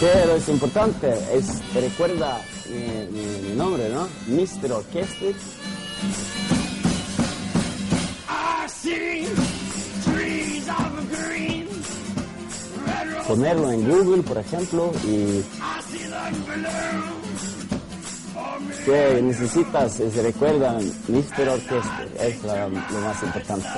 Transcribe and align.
Pero 0.00 0.36
es 0.36 0.48
importante, 0.48 1.14
es, 1.32 1.46
recuerda 1.74 2.40
mi, 2.68 3.18
mi- 3.18 3.48
mi 3.50 3.56
nombre, 3.56 3.88
¿no? 3.90 4.08
Mr. 4.28 4.72
Orchestra. 4.72 5.28
Ponerlo 13.26 13.70
en 13.72 13.88
Google, 13.88 14.22
por 14.22 14.36
ejemplo, 14.38 14.92
y 15.04 15.42
que 18.84 19.22
necesitas, 19.22 20.00
es, 20.00 20.14
recuerda 20.16 20.78
Mr. 21.08 21.48
Orchestra, 21.48 22.04
es 22.20 22.42
la- 22.44 22.68
lo 22.68 23.00
más 23.00 23.22
importante. 23.22 23.68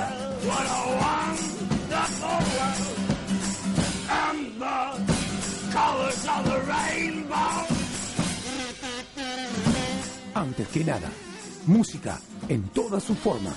Antes 10.33 10.67
que 10.69 10.83
nada, 10.83 11.09
música 11.65 12.19
en 12.47 12.63
todas 12.69 13.03
sus 13.03 13.17
formas. 13.17 13.55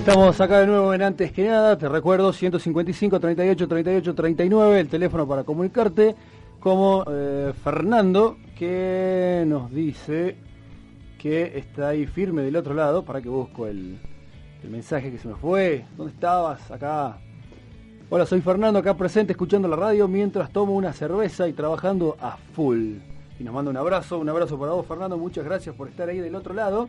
Estamos 0.00 0.40
acá 0.40 0.60
de 0.60 0.66
nuevo 0.66 0.94
en 0.94 1.02
Antes 1.02 1.30
que 1.30 1.46
nada, 1.46 1.76
te 1.76 1.86
recuerdo 1.86 2.32
155 2.32 3.20
38 3.20 3.68
38 3.68 4.14
39, 4.14 4.80
el 4.80 4.88
teléfono 4.88 5.28
para 5.28 5.44
comunicarte, 5.44 6.16
como 6.58 7.04
eh, 7.06 7.52
Fernando, 7.62 8.38
que 8.58 9.44
nos 9.46 9.70
dice 9.70 10.36
que 11.18 11.58
está 11.58 11.88
ahí 11.88 12.06
firme 12.06 12.40
del 12.40 12.56
otro 12.56 12.72
lado, 12.72 13.04
para 13.04 13.20
que 13.20 13.28
busco 13.28 13.66
el, 13.66 13.98
el 14.64 14.70
mensaje 14.70 15.10
que 15.10 15.18
se 15.18 15.28
me 15.28 15.34
fue, 15.34 15.84
¿dónde 15.98 16.14
estabas? 16.14 16.70
Acá. 16.70 17.18
Hola, 18.08 18.24
soy 18.24 18.40
Fernando, 18.40 18.78
acá 18.78 18.96
presente 18.96 19.34
escuchando 19.34 19.68
la 19.68 19.76
radio 19.76 20.08
mientras 20.08 20.50
tomo 20.50 20.74
una 20.76 20.94
cerveza 20.94 21.46
y 21.46 21.52
trabajando 21.52 22.16
a 22.22 22.38
full. 22.54 22.94
Y 23.38 23.44
nos 23.44 23.52
manda 23.52 23.70
un 23.70 23.76
abrazo, 23.76 24.18
un 24.18 24.30
abrazo 24.30 24.58
para 24.58 24.72
vos 24.72 24.86
Fernando, 24.86 25.18
muchas 25.18 25.44
gracias 25.44 25.74
por 25.74 25.88
estar 25.88 26.08
ahí 26.08 26.20
del 26.20 26.36
otro 26.36 26.54
lado. 26.54 26.88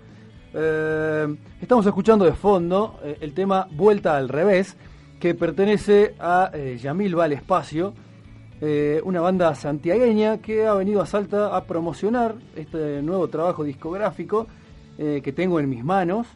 Eh, 0.54 1.36
estamos 1.62 1.86
escuchando 1.86 2.26
de 2.26 2.34
fondo 2.34 3.00
eh, 3.04 3.18
el 3.22 3.34
tema 3.34 3.68
Vuelta 3.72 4.18
al 4.18 4.30
revés, 4.30 4.76
que 5.20 5.34
pertenece 5.36 6.16
a 6.20 6.52
eh, 6.54 6.78
Yamil 6.82 7.16
Val 7.16 7.32
Espacio, 7.32 7.94
eh, 8.60 9.02
una 9.06 9.22
banda 9.22 9.56
santiagueña 9.56 10.40
que 10.40 10.68
ha 10.68 10.74
venido 10.74 11.02
a 11.02 11.06
Salta 11.06 11.56
a 11.56 11.64
promocionar 11.64 12.36
este 12.56 13.02
nuevo 13.02 13.28
trabajo 13.30 13.64
discográfico 13.64 14.48
eh, 14.98 15.22
que 15.24 15.32
tengo 15.32 15.60
en 15.60 15.70
mis 15.70 15.84
manos. 15.84 16.28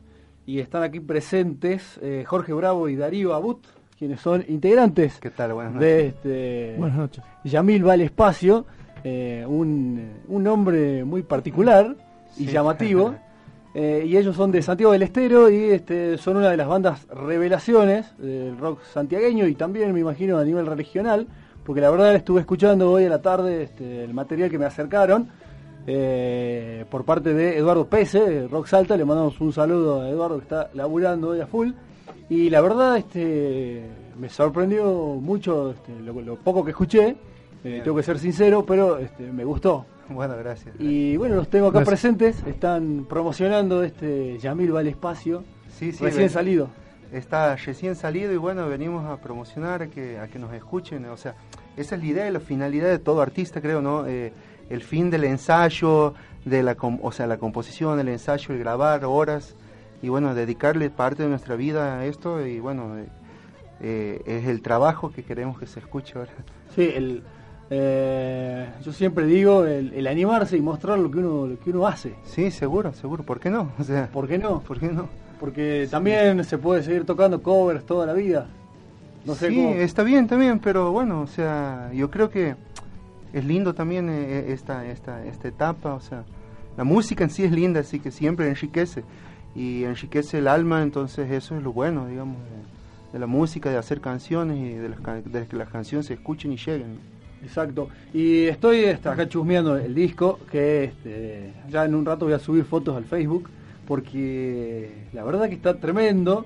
Y 0.47 0.59
están 0.59 0.83
aquí 0.83 0.99
presentes 0.99 1.99
eh, 2.03 2.23
Jorge 2.25 2.53
Bravo 2.53 2.87
y 2.87 2.95
Darío 2.95 3.33
Abut, 3.33 3.65
quienes 3.97 4.19
son 4.21 4.45
integrantes 4.47 5.17
¿Qué 5.19 5.31
tal? 5.31 5.53
Buenas 5.53 5.79
de 5.79 6.07
este 6.07 6.75
Buenas 6.77 6.97
noches. 6.97 7.23
Yamil 7.43 7.83
Val 7.83 8.01
Espacio, 8.01 8.65
eh, 9.03 9.43
un, 9.47 10.11
un 10.27 10.43
nombre 10.43 11.03
muy 11.03 11.23
particular 11.23 11.95
y 12.37 12.45
Sí. 12.45 12.51
llamativo. 12.51 13.15
eh, 13.77 14.05
y 14.07 14.15
ellos 14.15 14.37
son 14.37 14.51
de 14.51 14.61
Santiago 14.61 14.93
del 14.93 15.01
Estero 15.01 15.49
y 15.49 15.65
este, 15.65 16.17
son 16.17 16.37
una 16.37 16.49
de 16.49 16.55
las 16.55 16.65
bandas 16.65 17.05
revelaciones 17.09 18.17
del 18.17 18.57
rock 18.57 18.79
santiagueño 18.93 19.47
y 19.47 19.55
también 19.55 19.93
me 19.93 19.99
imagino 19.99 20.37
a 20.37 20.45
nivel 20.45 20.65
regional, 20.65 21.27
porque 21.65 21.81
la 21.81 21.89
verdad 21.89 22.15
estuve 22.15 22.39
escuchando 22.39 22.89
hoy 22.89 23.03
a 23.03 23.09
la 23.09 23.21
tarde 23.21 23.63
este, 23.63 24.05
el 24.05 24.13
material 24.13 24.49
que 24.49 24.57
me 24.57 24.63
acercaron 24.63 25.27
eh, 25.87 26.85
por 26.89 27.03
parte 27.03 27.33
de 27.33 27.57
Eduardo 27.57 27.85
Pese, 27.87 28.47
Rock 28.47 28.67
Salta, 28.67 28.95
le 28.95 29.03
mandamos 29.03 29.41
un 29.41 29.51
saludo 29.51 30.03
a 30.03 30.09
Eduardo 30.09 30.37
que 30.37 30.43
está 30.43 30.69
laburando 30.73 31.31
hoy 31.31 31.41
a 31.41 31.47
full. 31.47 31.71
Y 32.29 32.49
la 32.49 32.61
verdad 32.61 32.95
este, 32.95 33.83
me 34.17 34.29
sorprendió 34.29 34.85
mucho 35.21 35.71
este, 35.71 35.91
lo 35.99 36.37
poco 36.37 36.63
que 36.63 36.71
escuché, 36.71 37.17
eh, 37.65 37.81
tengo 37.83 37.97
que 37.97 38.03
ser 38.03 38.17
sincero, 38.19 38.65
pero 38.65 38.97
este, 38.99 39.31
me 39.31 39.43
gustó. 39.43 39.85
Bueno, 40.07 40.35
gracias. 40.37 40.75
Y 40.77 41.17
bueno, 41.17 41.33
los 41.35 41.49
tengo 41.49 41.65
acá 41.69 41.79
Gracias. 41.79 41.89
presentes, 42.13 42.43
están 42.45 43.07
promocionando 43.09 43.81
este 43.81 44.37
Yamil 44.37 44.71
Val 44.71 44.85
Espacio, 44.85 45.43
Sí, 45.67 45.91
sí, 45.91 46.03
recién 46.03 46.25
ven- 46.25 46.29
salido. 46.29 46.69
Está 47.11 47.55
recién 47.55 47.95
salido 47.95 48.31
y 48.31 48.37
bueno, 48.37 48.67
venimos 48.69 49.03
a 49.05 49.17
promocionar, 49.17 49.81
a 49.81 49.87
que, 49.87 50.19
a 50.19 50.27
que 50.27 50.37
nos 50.37 50.53
escuchen. 50.53 51.05
O 51.05 51.17
sea, 51.17 51.33
esa 51.75 51.95
es 51.95 52.01
la 52.01 52.07
idea 52.07 52.27
y 52.29 52.31
la 52.31 52.39
finalidad 52.39 52.87
de 52.89 52.99
todo 52.99 53.19
artista, 53.21 53.61
creo, 53.61 53.81
¿no? 53.81 54.05
Eh, 54.05 54.31
el 54.69 54.83
fin 54.83 55.09
del 55.09 55.23
ensayo, 55.23 56.13
de 56.45 56.61
la, 56.61 56.75
com- 56.75 56.99
o 57.01 57.11
sea, 57.11 57.25
la 57.25 57.37
composición, 57.37 57.99
el 57.99 58.09
ensayo, 58.09 58.53
el 58.53 58.59
grabar 58.59 59.05
horas 59.05 59.55
y 60.03 60.09
bueno, 60.09 60.35
dedicarle 60.35 60.91
parte 60.91 61.23
de 61.23 61.29
nuestra 61.29 61.55
vida 61.55 61.97
a 61.97 62.05
esto 62.05 62.45
y 62.45 62.59
bueno, 62.59 62.95
eh, 62.99 63.07
eh, 63.81 64.21
es 64.25 64.45
el 64.47 64.61
trabajo 64.61 65.11
que 65.11 65.23
queremos 65.23 65.57
que 65.59 65.65
se 65.65 65.79
escuche 65.79 66.13
ahora. 66.19 66.31
Sí, 66.75 66.91
el, 66.93 67.23
eh, 67.69 68.67
yo 68.83 68.93
siempre 68.93 69.25
digo 69.25 69.65
el, 69.65 69.93
el 69.93 70.07
animarse 70.07 70.57
y 70.57 70.61
mostrar 70.61 70.99
lo 70.99 71.09
que 71.09 71.17
uno 71.19 71.47
lo 71.47 71.59
que 71.59 71.71
uno 71.71 71.87
hace. 71.87 72.13
Sí, 72.25 72.51
seguro, 72.51 72.93
seguro, 72.93 73.23
¿por 73.23 73.39
qué 73.39 73.49
no? 73.49 73.71
O 73.79 73.83
sea, 73.83 74.07
¿Por 74.11 74.27
qué 74.27 74.37
no? 74.37 74.61
¿por 74.61 74.79
qué 74.79 74.87
no? 74.89 75.07
Porque 75.39 75.87
también 75.91 76.43
se 76.43 76.57
puede 76.57 76.83
seguir 76.83 77.05
tocando 77.05 77.41
covers 77.41 77.85
toda 77.85 78.05
la 78.05 78.13
vida. 78.13 78.47
No 79.25 79.35
sé 79.35 79.49
sí, 79.49 79.55
cómo- 79.55 79.69
está 79.75 80.03
bien 80.03 80.27
también, 80.27 80.59
pero 80.59 80.91
bueno, 80.91 81.21
o 81.21 81.27
sea, 81.27 81.91
yo 81.93 82.09
creo 82.11 82.29
que 82.29 82.55
es 83.33 83.43
lindo 83.43 83.73
también 83.73 84.07
eh, 84.09 84.51
esta, 84.53 84.85
esta, 84.85 85.25
esta 85.25 85.47
etapa, 85.47 85.93
o 85.93 85.99
sea, 85.99 86.23
la 86.77 86.83
música 86.83 87.23
en 87.23 87.29
sí 87.31 87.43
es 87.43 87.51
linda, 87.51 87.79
así 87.81 87.99
que 87.99 88.11
siempre 88.11 88.47
enriquece 88.47 89.03
y 89.55 89.83
enriquece 89.83 90.37
el 90.37 90.47
alma, 90.47 90.83
entonces 90.83 91.29
eso 91.31 91.57
es 91.57 91.63
lo 91.63 91.73
bueno, 91.73 92.07
digamos, 92.07 92.37
de, 92.37 93.13
de 93.13 93.19
la 93.19 93.25
música, 93.27 93.69
de 93.69 93.77
hacer 93.77 93.99
canciones 93.99 94.57
y 94.57 94.73
de, 94.75 94.89
las, 94.89 94.99
de 95.25 95.47
que 95.47 95.55
las 95.57 95.69
canciones 95.69 96.05
se 96.05 96.13
escuchen 96.13 96.51
y 96.53 96.57
lleguen. 96.57 96.99
Exacto. 97.43 97.89
Y 98.13 98.45
estoy 98.45 98.79
este, 98.85 99.07
acá 99.09 99.27
chusmeando 99.29 99.77
el 99.77 99.93
disco, 99.93 100.39
que 100.51 100.85
este, 100.85 101.53
ya 101.69 101.85
en 101.85 101.93
un 101.95 102.05
rato 102.05 102.25
voy 102.25 102.33
a 102.33 102.39
subir 102.39 102.63
fotos 102.65 102.95
al 102.97 103.05
Facebook, 103.05 103.49
porque 103.87 104.89
la 105.13 105.23
verdad 105.23 105.47
que 105.49 105.55
está 105.55 105.75
tremendo. 105.79 106.45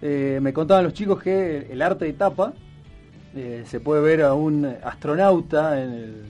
Eh, 0.00 0.38
me 0.40 0.52
contaban 0.52 0.84
los 0.84 0.92
chicos 0.92 1.20
que 1.22 1.66
el 1.70 1.82
arte 1.82 2.04
de 2.04 2.12
tapa 2.12 2.52
eh, 3.34 3.64
se 3.66 3.80
puede 3.80 4.00
ver 4.00 4.22
a 4.22 4.32
un 4.34 4.64
astronauta 4.64 5.82
en, 5.82 5.90
el- 5.92 6.24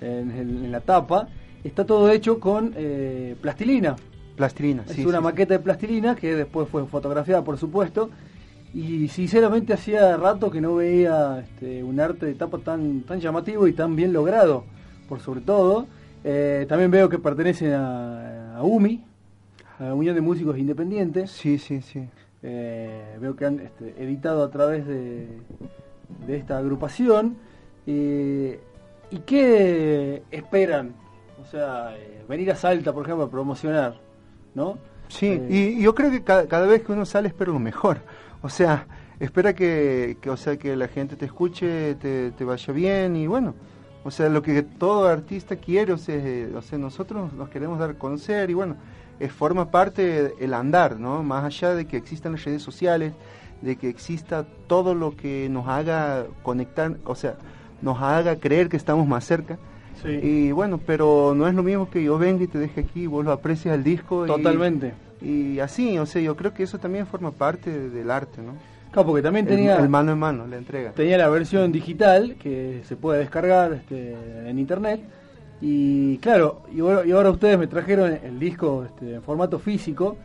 en 0.00 0.30
el- 0.32 0.64
en 0.64 0.72
la 0.72 0.80
tapa. 0.80 1.28
Está 1.62 1.84
todo 1.86 2.10
hecho 2.10 2.40
con 2.40 2.72
eh, 2.76 3.36
plastilina. 3.40 3.94
Plastilina, 4.36 4.82
Es 4.88 4.96
sí. 4.96 5.04
una 5.06 5.18
sí, 5.18 5.24
maqueta 5.24 5.54
de 5.54 5.60
plastilina 5.60 6.16
que 6.16 6.34
después 6.34 6.68
fue 6.68 6.84
fotografiada, 6.86 7.44
por 7.44 7.58
supuesto. 7.58 8.10
Y 8.74 9.08
sinceramente 9.08 9.74
hacía 9.74 10.16
rato 10.16 10.50
que 10.50 10.60
no 10.60 10.76
veía 10.76 11.40
este, 11.40 11.84
un 11.84 12.00
arte 12.00 12.26
de 12.26 12.34
tapa 12.34 12.58
tan, 12.58 13.02
tan 13.02 13.20
llamativo 13.20 13.66
y 13.66 13.74
tan 13.74 13.94
bien 13.96 14.12
logrado, 14.12 14.64
por 15.08 15.20
sobre 15.20 15.42
todo. 15.42 15.86
Eh, 16.24 16.64
también 16.68 16.90
veo 16.90 17.08
que 17.08 17.18
pertenecen 17.18 17.74
a, 17.74 18.56
a 18.56 18.62
UMI, 18.62 19.04
a 19.78 19.84
la 19.84 19.94
Unión 19.94 20.14
de 20.14 20.22
Músicos 20.22 20.56
Independientes. 20.56 21.30
Sí, 21.30 21.58
sí, 21.58 21.82
sí. 21.82 22.08
Eh, 22.42 23.18
veo 23.20 23.36
que 23.36 23.44
han 23.44 23.60
este, 23.60 23.94
editado 24.02 24.42
a 24.42 24.50
través 24.50 24.86
de, 24.86 25.28
de 26.26 26.36
esta 26.36 26.56
agrupación. 26.56 27.36
Eh, 27.86 28.58
¿Y 29.10 29.18
qué 29.18 30.22
esperan? 30.30 30.94
O 31.42 31.44
sea, 31.44 31.94
venir 32.26 32.50
a 32.50 32.56
Salta, 32.56 32.94
por 32.94 33.04
ejemplo, 33.04 33.24
a 33.24 33.30
promocionar, 33.30 34.00
¿no? 34.54 34.78
Sí, 35.08 35.38
y 35.50 35.58
y 35.58 35.82
yo 35.82 35.94
creo 35.94 36.10
que 36.10 36.22
cada, 36.22 36.46
cada 36.46 36.66
vez 36.66 36.82
que 36.82 36.92
uno 36.92 37.04
sale 37.04 37.28
espera 37.28 37.52
lo 37.52 37.58
mejor. 37.58 37.98
O 38.42 38.48
sea, 38.48 38.86
espera 39.20 39.54
que, 39.54 40.16
que, 40.20 40.30
o 40.30 40.36
sea, 40.36 40.56
que 40.56 40.74
la 40.76 40.88
gente 40.88 41.16
te 41.16 41.26
escuche, 41.26 41.94
te, 41.96 42.32
te 42.32 42.44
vaya 42.44 42.72
bien 42.72 43.16
y 43.16 43.26
bueno, 43.26 43.54
o 44.04 44.10
sea, 44.10 44.28
lo 44.28 44.42
que 44.42 44.62
todo 44.62 45.06
artista 45.08 45.56
quiere, 45.56 45.92
o 45.92 45.98
sea, 45.98 46.16
eh, 46.16 46.52
o 46.56 46.60
sea, 46.62 46.78
nosotros 46.78 47.32
nos 47.32 47.48
queremos 47.48 47.78
dar 47.78 47.90
a 47.90 47.94
conocer 47.94 48.50
y 48.50 48.54
bueno, 48.54 48.76
eh, 49.20 49.28
forma 49.28 49.70
parte 49.70 50.34
el 50.40 50.54
andar, 50.54 50.98
¿no? 50.98 51.22
Más 51.22 51.44
allá 51.44 51.74
de 51.74 51.86
que 51.86 51.96
existan 51.96 52.32
las 52.32 52.44
redes 52.44 52.62
sociales, 52.62 53.12
de 53.60 53.76
que 53.76 53.88
exista 53.88 54.44
todo 54.66 54.94
lo 54.96 55.14
que 55.16 55.48
nos 55.48 55.68
haga 55.68 56.26
conectar, 56.42 56.96
o 57.04 57.14
sea, 57.14 57.36
nos 57.80 58.00
haga 58.02 58.36
creer 58.36 58.68
que 58.68 58.76
estamos 58.76 59.06
más 59.06 59.24
cerca. 59.24 59.56
Sí. 60.02 60.08
Y 60.20 60.50
bueno, 60.50 60.80
pero 60.84 61.32
no 61.36 61.46
es 61.46 61.54
lo 61.54 61.62
mismo 61.62 61.88
que 61.88 62.02
yo 62.02 62.18
venga 62.18 62.42
y 62.42 62.48
te 62.48 62.58
deje 62.58 62.80
aquí, 62.80 63.06
vos 63.06 63.24
lo 63.24 63.30
aprecias 63.30 63.76
el 63.76 63.84
disco. 63.84 64.24
y- 64.24 64.26
Totalmente. 64.26 64.94
Y 65.22 65.60
así, 65.60 65.98
o 65.98 66.06
sea, 66.06 66.20
yo 66.22 66.36
creo 66.36 66.52
que 66.54 66.62
eso 66.64 66.78
también 66.78 67.06
forma 67.06 67.30
parte 67.30 67.70
de- 67.70 67.90
del 67.90 68.10
arte, 68.10 68.42
¿no? 68.42 68.52
Claro, 68.90 69.06
porque 69.08 69.22
también 69.22 69.46
tenía, 69.46 69.76
el, 69.76 69.88
mano 69.88 70.12
en 70.12 70.18
mano, 70.18 70.46
la 70.46 70.56
entrega. 70.58 70.92
tenía 70.92 71.16
la 71.16 71.28
versión 71.28 71.72
digital 71.72 72.36
que 72.38 72.82
se 72.86 72.94
puede 72.96 73.20
descargar 73.20 73.72
este, 73.72 74.14
en 74.48 74.58
internet. 74.58 75.00
Y 75.60 76.18
claro, 76.18 76.62
y 76.74 76.80
ahora, 76.80 77.06
y 77.06 77.12
ahora 77.12 77.30
ustedes 77.30 77.56
me 77.58 77.66
trajeron 77.68 78.18
el 78.22 78.38
disco 78.38 78.84
este, 78.84 79.14
en 79.14 79.22
formato 79.22 79.58
físico. 79.58 80.16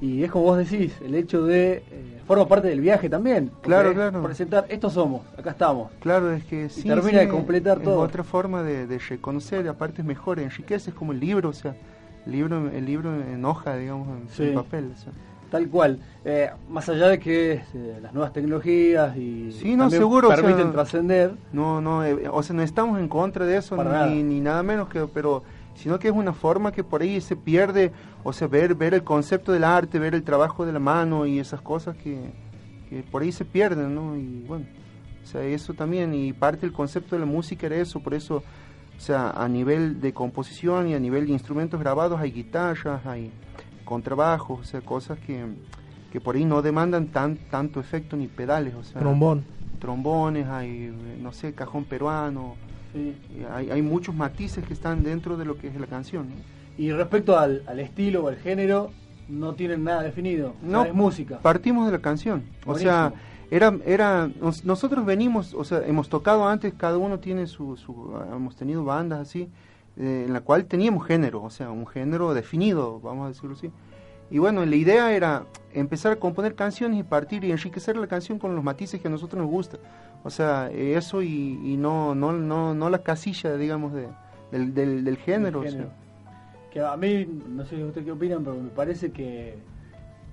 Y 0.00 0.22
es 0.24 0.30
como 0.30 0.44
vos 0.44 0.58
decís, 0.58 0.94
el 1.04 1.14
hecho 1.14 1.44
de. 1.44 1.82
eh, 1.90 2.20
forma 2.26 2.46
parte 2.48 2.68
del 2.68 2.80
viaje 2.80 3.08
también. 3.08 3.50
Claro, 3.62 3.94
claro. 3.94 4.22
Presentar, 4.22 4.66
estos 4.68 4.92
somos, 4.94 5.22
acá 5.38 5.50
estamos. 5.50 5.90
Claro, 6.00 6.32
es 6.32 6.44
que 6.44 6.68
sí. 6.68 6.82
termina 6.82 7.20
sí, 7.20 7.26
de 7.26 7.28
completar 7.28 7.78
es 7.78 7.84
todo. 7.84 8.00
otra 8.00 8.24
forma 8.24 8.62
de, 8.62 8.86
de 8.86 8.98
reconocer, 8.98 9.66
aparte 9.68 10.02
es 10.02 10.06
mejor, 10.06 10.38
enriquece, 10.40 10.90
es 10.90 10.96
como 10.96 11.12
el 11.12 11.20
libro, 11.20 11.48
o 11.50 11.52
sea, 11.54 11.74
libro, 12.26 12.68
el 12.70 12.84
libro 12.86 13.14
en 13.14 13.44
hoja, 13.44 13.76
digamos, 13.76 14.08
en, 14.08 14.28
Sí. 14.28 14.44
en 14.44 14.54
papel. 14.54 14.92
o 14.94 14.96
sea. 14.98 15.12
Tal 15.50 15.68
cual. 15.68 16.00
Eh, 16.24 16.50
más 16.68 16.88
allá 16.88 17.06
de 17.08 17.20
que 17.20 17.52
este, 17.52 18.00
las 18.00 18.12
nuevas 18.12 18.32
tecnologías 18.32 19.16
y 19.16 19.52
Sí, 19.52 19.76
no, 19.76 19.88
seguro, 19.90 20.28
o 20.28 20.30
permiten 20.34 20.64
sea, 20.64 20.72
trascender. 20.72 21.34
No, 21.52 21.80
no, 21.80 22.04
eh, 22.04 22.28
o 22.30 22.42
sea, 22.42 22.56
no 22.56 22.62
estamos 22.62 22.98
en 22.98 23.06
contra 23.08 23.46
de 23.46 23.56
eso, 23.58 23.76
Para 23.76 23.90
nada. 23.92 24.06
ni, 24.08 24.22
ni 24.24 24.40
nada 24.40 24.62
menos 24.64 24.88
que, 24.88 25.06
pero 25.12 25.44
sino 25.76 25.98
que 25.98 26.08
es 26.08 26.14
una 26.14 26.32
forma 26.32 26.72
que 26.72 26.82
por 26.82 27.02
ahí 27.02 27.20
se 27.20 27.36
pierde, 27.36 27.92
o 28.24 28.32
sea, 28.32 28.48
ver, 28.48 28.74
ver 28.74 28.94
el 28.94 29.04
concepto 29.04 29.52
del 29.52 29.62
arte, 29.62 29.98
ver 29.98 30.14
el 30.14 30.24
trabajo 30.24 30.66
de 30.66 30.72
la 30.72 30.78
mano 30.80 31.26
y 31.26 31.38
esas 31.38 31.60
cosas 31.60 31.96
que, 31.96 32.18
que 32.88 33.02
por 33.04 33.22
ahí 33.22 33.30
se 33.30 33.44
pierden, 33.44 33.94
¿no? 33.94 34.16
Y 34.16 34.42
bueno, 34.48 34.64
o 35.22 35.26
sea, 35.26 35.42
eso 35.42 35.74
también, 35.74 36.12
y 36.14 36.32
parte 36.32 36.62
del 36.62 36.72
concepto 36.72 37.14
de 37.14 37.20
la 37.20 37.26
música 37.26 37.66
era 37.66 37.76
eso, 37.76 38.00
por 38.00 38.14
eso, 38.14 38.42
o 38.96 39.00
sea, 39.00 39.30
a 39.30 39.48
nivel 39.48 40.00
de 40.00 40.12
composición 40.12 40.88
y 40.88 40.94
a 40.94 40.98
nivel 41.00 41.26
de 41.26 41.32
instrumentos 41.32 41.78
grabados 41.80 42.18
hay 42.20 42.30
guitarras, 42.32 43.04
hay 43.06 43.30
contrabajos, 43.84 44.60
o 44.60 44.64
sea, 44.64 44.80
cosas 44.80 45.18
que, 45.20 45.44
que 46.12 46.20
por 46.20 46.34
ahí 46.36 46.44
no 46.44 46.62
demandan 46.62 47.08
tan, 47.08 47.36
tanto 47.50 47.78
efecto 47.80 48.16
ni 48.16 48.26
pedales, 48.26 48.74
o 48.74 48.82
sea 48.82 49.00
Trombón. 49.00 49.44
trombones, 49.78 50.46
hay, 50.48 50.86
eh, 50.86 51.18
no 51.20 51.32
sé, 51.32 51.52
cajón 51.52 51.84
peruano, 51.84 52.54
Sí. 52.92 53.14
hay, 53.52 53.70
hay 53.70 53.82
muchos 53.82 54.14
matices 54.14 54.64
que 54.64 54.72
están 54.72 55.02
dentro 55.02 55.36
de 55.36 55.44
lo 55.44 55.58
que 55.58 55.68
es 55.68 55.78
la 55.78 55.86
canción. 55.86 56.28
¿no? 56.30 56.34
Y 56.78 56.90
respecto 56.92 57.38
al, 57.38 57.62
al 57.66 57.78
estilo 57.80 58.24
o 58.24 58.28
al 58.28 58.36
género, 58.36 58.90
no 59.28 59.54
tienen 59.54 59.84
nada 59.84 60.02
definido. 60.02 60.54
O 60.58 60.60
sea, 60.62 60.70
No, 60.70 60.84
es 60.84 60.94
música. 60.94 61.38
Partimos 61.40 61.84
de 61.86 61.92
la 61.92 61.98
canción, 61.98 62.44
o 62.64 62.78
sea, 62.78 63.12
era, 63.50 63.76
era, 63.84 64.28
nos- 64.40 64.64
nosotros 64.64 65.04
venimos, 65.06 65.54
o 65.54 65.64
sea, 65.64 65.86
hemos 65.86 66.08
tocado 66.08 66.48
antes, 66.48 66.74
cada 66.74 66.98
uno 66.98 67.18
tiene 67.20 67.46
su, 67.46 67.76
su 67.76 68.12
hemos 68.32 68.56
tenido 68.56 68.84
bandas 68.84 69.20
así, 69.20 69.48
eh, 69.96 70.24
en 70.26 70.32
la 70.32 70.40
cual 70.40 70.64
teníamos 70.66 71.06
género, 71.06 71.42
o 71.42 71.50
sea, 71.50 71.70
un 71.70 71.86
género 71.86 72.34
definido, 72.34 73.00
vamos 73.00 73.26
a 73.26 73.28
decirlo 73.28 73.54
así. 73.54 73.70
Y 74.30 74.38
bueno, 74.38 74.66
la 74.66 74.74
idea 74.74 75.12
era 75.14 75.44
empezar 75.72 76.10
a 76.12 76.16
componer 76.16 76.56
canciones 76.56 76.98
y 76.98 77.04
partir 77.04 77.44
y 77.44 77.52
enriquecer 77.52 77.96
la 77.96 78.08
canción 78.08 78.40
con 78.40 78.56
los 78.56 78.64
matices 78.64 79.00
que 79.00 79.06
a 79.06 79.10
nosotros 79.10 79.40
nos 79.40 79.48
gusta. 79.50 79.78
O 80.24 80.30
sea, 80.30 80.68
eso 80.72 81.22
y, 81.22 81.60
y 81.62 81.76
no, 81.76 82.14
no, 82.16 82.32
no, 82.32 82.74
no 82.74 82.90
la 82.90 82.98
casilla, 83.04 83.56
digamos, 83.56 83.92
de, 83.92 84.08
del, 84.50 84.74
del, 84.74 85.04
del 85.04 85.16
género. 85.18 85.60
El 85.62 85.68
o 85.68 85.70
sea. 85.70 85.78
género. 85.80 85.90
Que 86.72 86.80
a 86.80 86.96
mí, 86.96 87.24
no 87.48 87.64
sé 87.66 87.82
ustedes 87.84 88.04
qué 88.04 88.10
opinan, 88.10 88.42
pero 88.42 88.56
me 88.56 88.68
parece 88.70 89.12
que, 89.12 89.56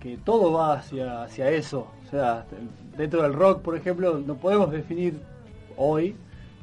que 0.03 0.17
todo 0.17 0.51
va 0.51 0.73
hacia, 0.73 1.23
hacia 1.23 1.49
eso. 1.49 1.87
O 2.05 2.09
sea, 2.11 2.45
dentro 2.97 3.23
del 3.23 3.33
rock, 3.33 3.61
por 3.61 3.77
ejemplo, 3.77 4.19
no 4.19 4.35
podemos 4.35 4.69
definir 4.69 5.17
hoy 5.77 6.13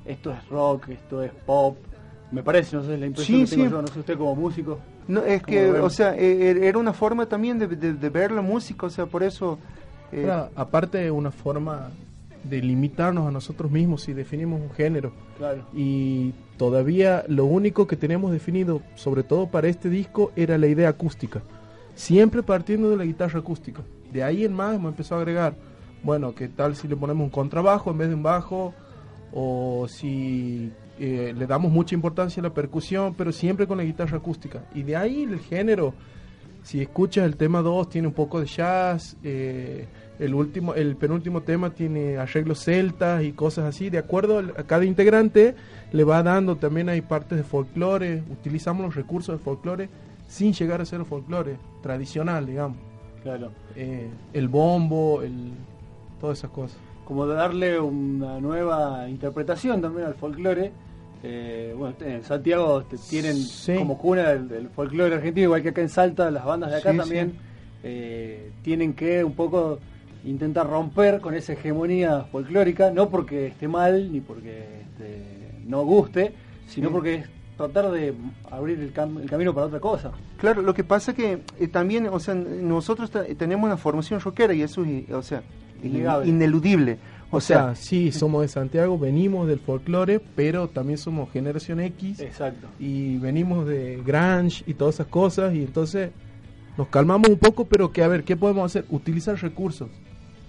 esto 0.05 0.31
es 0.31 0.47
rock, 0.51 0.91
esto 0.91 1.23
es 1.23 1.33
pop. 1.47 1.77
Me 2.31 2.43
parece, 2.43 2.77
no 2.77 2.85
sé, 2.85 2.95
es 2.95 3.01
la 3.01 3.07
impresión 3.07 3.39
Sí, 3.39 3.45
que 3.45 3.51
tengo 3.57 3.65
sí. 3.69 3.71
yo, 3.73 3.83
no 3.83 3.89
sé 3.89 3.99
usted 3.99 4.19
como 4.19 4.37
músico. 4.37 4.79
No, 5.09 5.23
es 5.25 5.43
¿Cómo 5.43 5.57
que, 5.57 5.71
o 5.71 5.89
sea, 5.91 6.15
eh, 6.17 6.69
era 6.69 6.79
una 6.79 6.93
forma 6.93 7.25
también 7.27 7.59
de, 7.59 7.67
de- 7.67 7.95
de 7.95 8.09
ver 8.11 8.31
la 8.31 8.43
música, 8.43 8.87
o 8.87 8.91
sea, 8.91 9.07
por 9.07 9.23
eso... 9.23 9.59
eh, 10.13 10.23
Era, 10.25 10.51
aparte 10.55 10.99
de 10.99 11.11
una 11.11 11.31
forma 11.33 11.89
de 12.45 12.61
limitarnos 12.63 13.27
a 13.27 13.31
nosotros 13.31 13.71
mismos 13.71 14.03
si 14.03 14.13
definimos 14.13 14.61
un 14.61 14.71
género. 14.71 15.13
Claro. 15.39 15.65
Y 15.75 16.33
todavía 16.59 17.25
lo 17.27 17.47
único 17.47 17.87
que 17.87 17.97
tenemos 17.97 18.31
definido, 18.33 18.83
sobre 18.95 19.23
todo 19.25 19.49
para 19.49 19.67
este 19.69 19.89
disco, 19.89 20.31
era 20.37 20.57
la 20.59 20.67
idea 20.69 20.91
acústica. 20.91 21.43
Siempre 21.95 22.43
partiendo 22.43 22.91
de 22.91 22.97
la 22.97 23.05
guitarra 23.05 23.41
acústica. 23.41 23.83
De 24.13 24.23
ahí 24.23 24.45
en 24.45 24.53
más 24.53 24.75
hemos 24.75 24.91
empezado 24.91 25.21
a 25.21 25.23
agregar, 25.23 25.55
bueno, 26.03 26.35
¿qué 26.35 26.49
tal 26.49 26.77
si 26.77 26.89
le 26.89 26.97
ponemos 26.97 27.25
un 27.25 27.31
contrabajo 27.31 27.91
en 27.91 27.99
vez 27.99 28.09
de 28.09 28.15
un 28.15 28.23
bajo? 28.23 28.75
O 29.33 29.87
si 29.89 30.73
eh, 30.99 31.33
le 31.37 31.47
damos 31.47 31.71
mucha 31.71 31.95
importancia 31.95 32.41
a 32.41 32.45
la 32.45 32.55
percusión, 32.55 33.15
pero 33.15 33.33
siempre 33.33 33.67
con 33.67 33.79
la 33.79 33.85
guitarra 33.85 34.19
acústica. 34.19 34.65
Y 34.75 34.83
de 34.83 34.97
ahí 34.97 35.23
el 35.23 35.39
género, 35.41 35.95
si 36.63 36.81
escuchas 36.81 37.25
el 37.25 37.37
tema 37.37 37.63
2 37.63 37.89
tiene 37.89 38.09
un 38.09 38.15
poco 38.15 38.41
de 38.41 38.47
jazz, 38.47 39.17
eh, 39.23 39.87
el 40.19 40.35
último, 40.35 40.75
el 40.75 40.97
penúltimo 40.97 41.43
tema 41.43 41.71
tiene 41.71 42.19
arreglos 42.19 42.65
celtas 42.65 43.23
y 43.25 43.33
cosas 43.33 43.65
así, 43.65 43.89
de 43.89 43.97
acuerdo 43.97 44.39
a 44.39 44.65
cada 44.65 44.85
integrante 44.85 45.55
le 45.93 46.05
va 46.05 46.23
dando 46.23 46.57
también 46.57 46.91
hay 46.91 47.01
partes 47.01 47.39
de 47.39 47.45
folclore, 47.45 48.23
utilizamos 48.31 48.85
los 48.85 48.95
recursos 48.95 49.39
de 49.39 49.43
folclore 49.43 49.89
sin 50.31 50.53
llegar 50.53 50.81
a 50.81 50.85
ser 50.85 51.05
folclore 51.05 51.57
tradicional, 51.83 52.47
digamos, 52.47 52.79
Claro. 53.23 53.51
Eh, 53.77 54.09
el 54.33 54.49
bombo, 54.49 55.21
el, 55.23 55.51
todas 56.21 56.39
esas 56.39 56.51
cosas. 56.51 56.79
como 57.05 57.27
de 57.27 57.35
darle 57.35 57.81
una 57.81 58.39
nueva 58.41 59.09
interpretación 59.09 59.83
también 59.83 60.07
al 60.07 60.15
folclore. 60.15 60.71
Eh, 61.25 61.75
bueno, 61.77 61.95
en 62.01 62.23
Santiago 62.23 62.85
te- 62.85 62.97
tienen 62.97 63.35
Sí. 63.37 63.75
como 63.75 63.99
cuna 63.99 64.29
del, 64.31 64.49
del 64.49 64.69
folclore 64.69 65.17
argentino, 65.17 65.47
igual 65.47 65.63
que 65.63 65.71
acá 65.71 65.81
en 65.83 65.89
Salta, 65.89 66.31
las 66.31 66.45
bandas 66.45 66.71
de 66.71 66.77
acá 66.79 66.93
Sí, 66.93 66.97
también 66.99 67.33
eh, 67.83 68.53
tienen 68.63 68.93
que 68.95 69.25
un 69.25 69.33
poco 69.35 69.81
intentar 70.25 70.69
romper 70.71 71.21
con 71.21 71.35
esa 71.35 71.55
hegemonía 71.55 72.25
folclórica, 72.31 72.91
no 72.93 73.09
porque 73.11 73.49
esté 73.49 73.67
mal 73.69 74.13
ni 74.13 74.21
porque 74.21 74.83
este, 74.83 75.63
no 75.67 75.83
guste, 75.85 76.33
sino 76.69 76.89
Sí. 76.89 76.93
porque 76.95 77.15
es 77.17 77.27
tratar 77.69 77.91
de 77.91 78.15
abrir 78.51 78.81
el, 78.81 78.93
cam- 78.95 79.21
el 79.21 79.29
camino 79.29 79.53
para 79.55 79.67
otra 79.67 79.81
cosa. 79.81 80.13
Claro, 80.39 80.63
lo 80.63 80.73
que 80.75 80.85
pasa 80.85 81.15
que 81.15 81.41
eh, 81.59 81.69
también, 81.69 82.07
o 82.09 82.19
sea, 82.21 82.35
nosotros 82.35 83.11
tenemos 83.37 83.67
una 83.67 83.77
formación 83.77 84.21
rockera 84.21 84.55
y 84.55 84.63
eso 84.63 84.85
es, 84.85 85.11
o 85.11 85.23
sea, 85.23 85.43
in- 85.83 86.07
ineludible. 86.25 86.99
O, 87.31 87.41
sea, 87.41 87.75
sí, 87.75 88.11
somos 88.21 88.43
de 88.43 88.49
Santiago, 88.49 88.99
venimos 88.99 89.47
del 89.47 89.61
folclore, 89.61 90.21
pero 90.35 90.69
también 90.69 90.99
somos 90.99 91.31
generación 91.31 91.81
X 91.81 92.21
Exacto. 92.21 92.67
y 92.79 93.19
venimos 93.19 93.67
de 93.67 94.03
grunge 94.05 94.65
y 94.67 94.75
todas 94.75 94.97
esas 94.97 95.07
cosas 95.07 95.55
y 95.55 95.59
entonces 95.63 96.11
nos 96.79 96.89
calmamos 96.89 97.29
un 97.29 97.39
poco, 97.39 97.67
pero 97.67 97.93
que 97.93 98.03
a 98.03 98.09
ver, 98.09 98.25
¿qué 98.25 98.37
podemos 98.37 98.65
hacer? 98.65 98.85
Utilizar 98.91 99.37
recursos 99.41 99.89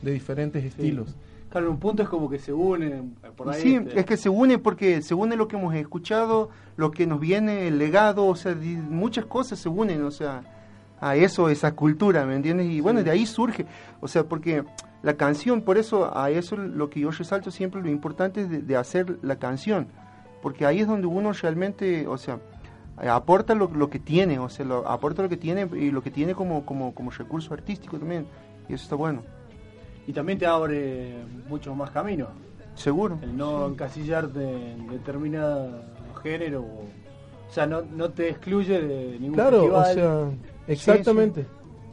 de 0.02 0.12
diferentes 0.12 0.64
estilos. 0.64 1.16
Claro, 1.52 1.70
un 1.70 1.80
punto 1.80 2.02
es 2.02 2.08
como 2.08 2.30
que 2.30 2.40
se 2.40 2.54
unen 2.54 3.16
por 3.36 3.50
ahí. 3.50 3.62
Sí, 3.62 3.76
este, 3.76 4.00
es 4.00 4.06
que 4.06 4.16
se 4.16 4.30
une 4.30 4.58
porque 4.58 5.02
se 5.02 5.14
une 5.14 5.36
lo 5.36 5.50
que 5.50 5.58
hemos 5.58 5.76
escuchado, 5.76 6.50
lo 6.78 6.92
que 6.92 7.06
nos 7.06 7.20
viene, 7.20 7.68
el 7.68 7.78
legado, 7.78 8.26
o 8.26 8.36
sea, 8.38 8.56
muchas 8.56 9.26
cosas 9.26 9.60
se 9.60 9.68
unen, 9.68 10.02
o 10.04 10.12
sea, 10.12 10.44
a 11.02 11.18
eso, 11.18 11.50
esa 11.50 11.76
cultura, 11.76 12.26
¿me 12.26 12.38
entiendes? 12.38 12.68
Y 12.68 12.80
bueno, 12.80 13.04
de 13.04 13.12
ahí 13.12 13.26
surge, 13.26 13.66
o 14.00 14.08
sea, 14.08 14.24
porque 14.24 14.64
la 15.04 15.18
canción, 15.18 15.62
por 15.62 15.78
eso, 15.78 16.18
a 16.18 16.30
eso 16.30 16.56
lo 16.56 16.90
que 16.90 17.02
yo 17.02 17.12
resalto 17.12 17.52
siempre, 17.52 17.82
lo 17.82 17.90
importante 17.90 18.42
es 18.42 18.50
de, 18.50 18.62
de 18.62 18.78
hacer 18.78 19.20
la 19.22 19.36
canción, 19.36 19.88
porque 20.42 20.66
ahí 20.66 20.80
es 20.80 20.88
donde 20.88 21.08
uno 21.08 21.34
realmente, 21.34 22.08
o 22.08 22.18
sea, 22.18 22.40
aporta 22.96 23.56
lo, 23.56 23.70
lo 23.74 23.90
que 23.90 24.00
tiene, 24.00 24.40
o 24.40 24.48
sea, 24.48 24.66
lo, 24.66 24.88
aporta 24.88 25.22
lo 25.22 25.28
que 25.28 25.36
tiene 25.36 25.68
y 25.76 25.92
lo 25.92 26.02
que 26.02 26.12
tiene 26.12 26.34
como, 26.34 26.66
como, 26.66 26.96
como 26.96 27.12
recurso 27.12 27.54
artístico 27.54 28.00
también, 28.00 28.26
y 28.70 28.74
eso 28.74 28.84
está 28.84 28.96
bueno, 28.96 29.24
Y 30.08 30.14
también 30.14 30.38
te 30.40 30.46
abre 30.46 31.16
muchos 31.48 31.76
más 31.76 31.92
caminos. 31.92 32.30
seguro. 32.76 33.20
El 33.22 33.36
no 33.38 33.68
encasillarte 33.68 34.72
en 34.74 34.88
determinado 34.88 35.84
género. 36.24 36.62
O, 36.62 36.80
o 37.50 37.54
sea, 37.54 37.66
no, 37.66 37.82
no 37.82 38.10
te 38.10 38.30
excluye 38.30 38.82
de 38.82 39.20
ningún 39.20 39.36
Claro, 39.36 39.66
o 39.76 39.86
sea, 39.86 40.30
exactamente. 40.68 41.46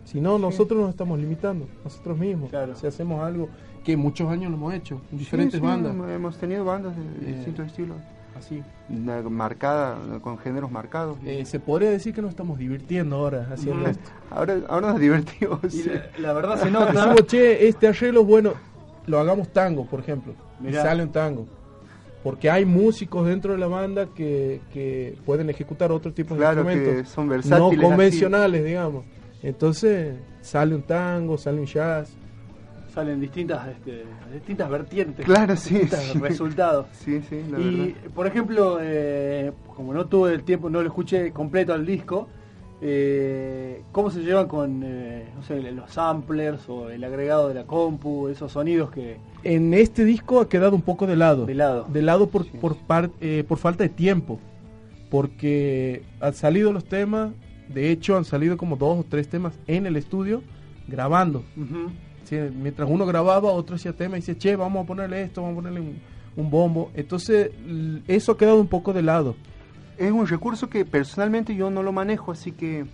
Si 0.04 0.20
no, 0.20 0.38
nosotros 0.38 0.80
nos 0.80 0.90
estamos 0.90 1.18
limitando, 1.18 1.66
nosotros 1.84 2.16
mismos. 2.16 2.48
Claro. 2.48 2.74
Si 2.76 2.86
hacemos 2.86 3.22
algo 3.22 3.48
que 3.84 3.96
muchos 3.96 4.30
años 4.30 4.50
lo 4.50 4.56
hemos 4.56 4.72
hecho, 4.74 5.00
en 5.12 5.18
diferentes 5.18 5.54
Sí, 5.54 5.60
sí, 5.60 5.66
bandas. 5.66 5.92
Hemos 6.10 6.38
tenido 6.38 6.64
bandas 6.64 6.96
de, 6.96 7.26
de 7.26 7.32
distintos 7.36 7.66
estilos. 7.66 7.96
Así. 8.38 8.62
Marcada, 9.30 9.96
con 10.22 10.38
géneros 10.38 10.70
marcados. 10.70 11.18
Eh, 11.24 11.44
se 11.44 11.60
podría 11.60 11.90
decir 11.90 12.14
que 12.14 12.22
nos 12.22 12.30
estamos 12.30 12.58
divirtiendo 12.58 13.16
ahora 13.16 13.48
haciendo 13.52 13.88
esto. 13.88 14.10
ahora, 14.30 14.56
ahora 14.68 14.90
nos 14.92 15.00
divertimos. 15.00 15.60
Y 15.64 15.70
sí. 15.70 15.90
la, 15.90 16.02
la 16.18 16.32
verdad 16.32 16.62
se 16.62 16.70
nota. 16.70 16.92
Decimos, 16.92 17.26
che, 17.26 17.68
este 17.68 17.88
arreglo 17.88 18.22
es 18.22 18.26
bueno, 18.26 18.52
lo 19.06 19.18
hagamos 19.18 19.48
tango, 19.52 19.84
por 19.86 20.00
ejemplo. 20.00 20.34
Mirá. 20.60 20.80
Y 20.80 20.82
sale 20.84 21.02
un 21.02 21.12
tango. 21.12 21.46
Porque 22.22 22.50
hay 22.50 22.64
músicos 22.64 23.26
dentro 23.26 23.52
de 23.52 23.58
la 23.58 23.68
banda 23.68 24.06
que, 24.14 24.60
que 24.72 25.16
pueden 25.24 25.48
ejecutar 25.50 25.92
otro 25.92 26.12
tipo 26.12 26.34
de 26.34 26.40
Claro 26.40 26.64
que 26.66 26.72
instrumentos. 26.72 27.12
son 27.12 27.26
no 27.26 27.30
versátiles. 27.32 27.80
convencionales, 27.84 28.64
digamos. 28.64 29.04
Entonces, 29.42 30.16
sale 30.40 30.74
un 30.74 30.82
tango, 30.82 31.38
sale 31.38 31.60
un 31.60 31.66
jazz. 31.66 32.10
Salen 32.98 33.20
distintas, 33.20 33.68
este, 33.68 34.02
distintas 34.32 34.68
vertientes. 34.68 35.24
Claro, 35.24 35.54
sí, 35.54 35.74
distintos 35.74 36.00
sí. 36.00 36.18
resultados. 36.18 36.86
Sí, 36.92 37.20
sí, 37.28 37.44
la 37.48 37.60
Y, 37.60 37.76
verdad. 37.92 38.10
por 38.12 38.26
ejemplo, 38.26 38.78
eh, 38.82 39.52
como 39.76 39.94
no 39.94 40.06
tuve 40.06 40.34
el 40.34 40.42
tiempo, 40.42 40.68
no 40.68 40.80
lo 40.82 40.88
escuché 40.88 41.30
completo 41.30 41.72
al 41.72 41.86
disco, 41.86 42.26
eh, 42.80 43.82
¿cómo 43.92 44.10
se 44.10 44.20
llevan 44.22 44.48
con 44.48 44.82
eh, 44.84 45.28
no 45.36 45.44
sé, 45.44 45.60
los 45.70 45.92
samplers 45.92 46.68
o 46.68 46.90
el 46.90 47.04
agregado 47.04 47.46
de 47.46 47.54
la 47.54 47.64
compu, 47.66 48.26
esos 48.26 48.50
sonidos 48.50 48.90
que... 48.90 49.18
En 49.44 49.74
este 49.74 50.04
disco 50.04 50.40
ha 50.40 50.48
quedado 50.48 50.74
un 50.74 50.82
poco 50.82 51.06
de 51.06 51.14
lado. 51.14 51.46
De 51.46 51.54
lado. 51.54 51.86
De 51.88 52.02
lado 52.02 52.28
por, 52.28 52.42
Sí. 52.46 52.50
por, 52.60 52.76
par- 52.78 53.10
eh, 53.20 53.44
por 53.46 53.58
falta 53.58 53.84
de 53.84 53.90
tiempo. 53.90 54.40
Porque 55.08 56.02
han 56.20 56.34
salido 56.34 56.72
los 56.72 56.84
temas, 56.84 57.30
de 57.68 57.92
hecho 57.92 58.16
han 58.16 58.24
salido 58.24 58.56
como 58.56 58.74
dos 58.76 58.98
o 58.98 59.04
tres 59.08 59.28
temas 59.28 59.54
en 59.68 59.86
el 59.86 59.96
estudio 59.96 60.42
grabando. 60.88 61.44
Sí, 62.28 62.36
mientras 62.54 62.86
uno 62.90 63.06
grababa, 63.06 63.50
otro 63.52 63.76
hacía 63.76 63.94
tema 63.94 64.18
y 64.18 64.20
decía, 64.20 64.36
che, 64.36 64.54
vamos 64.54 64.84
a 64.84 64.86
ponerle 64.86 65.22
esto, 65.22 65.40
vamos 65.40 65.54
a 65.58 65.62
ponerle 65.62 65.80
un, 65.80 65.98
un 66.36 66.50
bombo. 66.50 66.90
Entonces, 66.94 67.50
eso 68.06 68.32
ha 68.32 68.36
quedado 68.36 68.60
un 68.60 68.66
poco 68.66 68.92
de 68.92 69.00
lado. 69.00 69.34
Es 69.96 70.12
un 70.12 70.26
recurso 70.26 70.68
que 70.68 70.84
personalmente 70.84 71.54
yo 71.54 71.70
no 71.70 71.82
lo 71.82 71.90
manejo, 71.90 72.30
así 72.32 72.52
que 72.52 72.84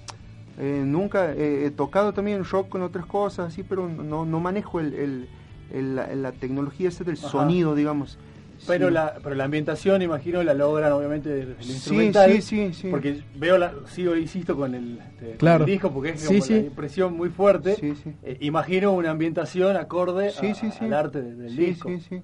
eh, 0.60 0.82
nunca 0.86 1.32
eh, 1.32 1.66
he 1.66 1.70
tocado 1.72 2.12
también 2.12 2.44
rock 2.44 2.68
con 2.68 2.82
otras 2.82 3.06
cosas, 3.06 3.48
así, 3.48 3.64
pero 3.64 3.88
no, 3.88 4.24
no 4.24 4.38
manejo 4.38 4.78
el, 4.78 4.94
el- 4.94 5.28
el- 5.72 5.96
la, 5.96 6.14
la 6.14 6.30
tecnología 6.30 6.88
esa 6.88 7.02
del 7.02 7.16
Ajá. 7.18 7.28
sonido, 7.28 7.74
digamos. 7.74 8.18
Pero, 8.66 8.88
Sí. 8.88 8.94
la, 8.94 9.14
pero 9.22 9.34
la 9.34 9.44
ambientación, 9.44 10.02
imagino, 10.02 10.42
la 10.42 10.54
logran 10.54 10.92
obviamente 10.92 11.28
desde 11.28 11.52
el 11.52 11.62
Sí, 11.64 11.72
instrumental. 11.72 12.32
sí, 12.32 12.42
sí, 12.42 12.72
sí. 12.74 12.88
Porque 12.90 13.20
veo, 13.36 13.58
la, 13.58 13.72
sigo, 13.86 14.16
insisto, 14.16 14.56
con 14.56 14.74
el, 14.74 14.98
este, 14.98 15.26
con 15.30 15.36
Claro. 15.38 15.64
el 15.64 15.70
disco, 15.70 15.90
porque 15.92 16.10
es 16.10 16.20
Sí, 16.20 16.38
como 16.38 16.46
la 16.50 16.56
impresión 16.66 17.16
muy 17.16 17.28
fuerte. 17.30 17.76
Eh, 18.22 18.36
imagino 18.40 18.92
una 18.92 19.10
ambientación 19.10 19.76
acorde 19.76 20.28
a- 20.30 20.84
al 20.84 20.92
arte 20.92 21.22
de- 21.22 21.34
del 21.34 21.56
disco. 21.56 21.88
Sí, 21.88 22.00
sí. 22.00 22.22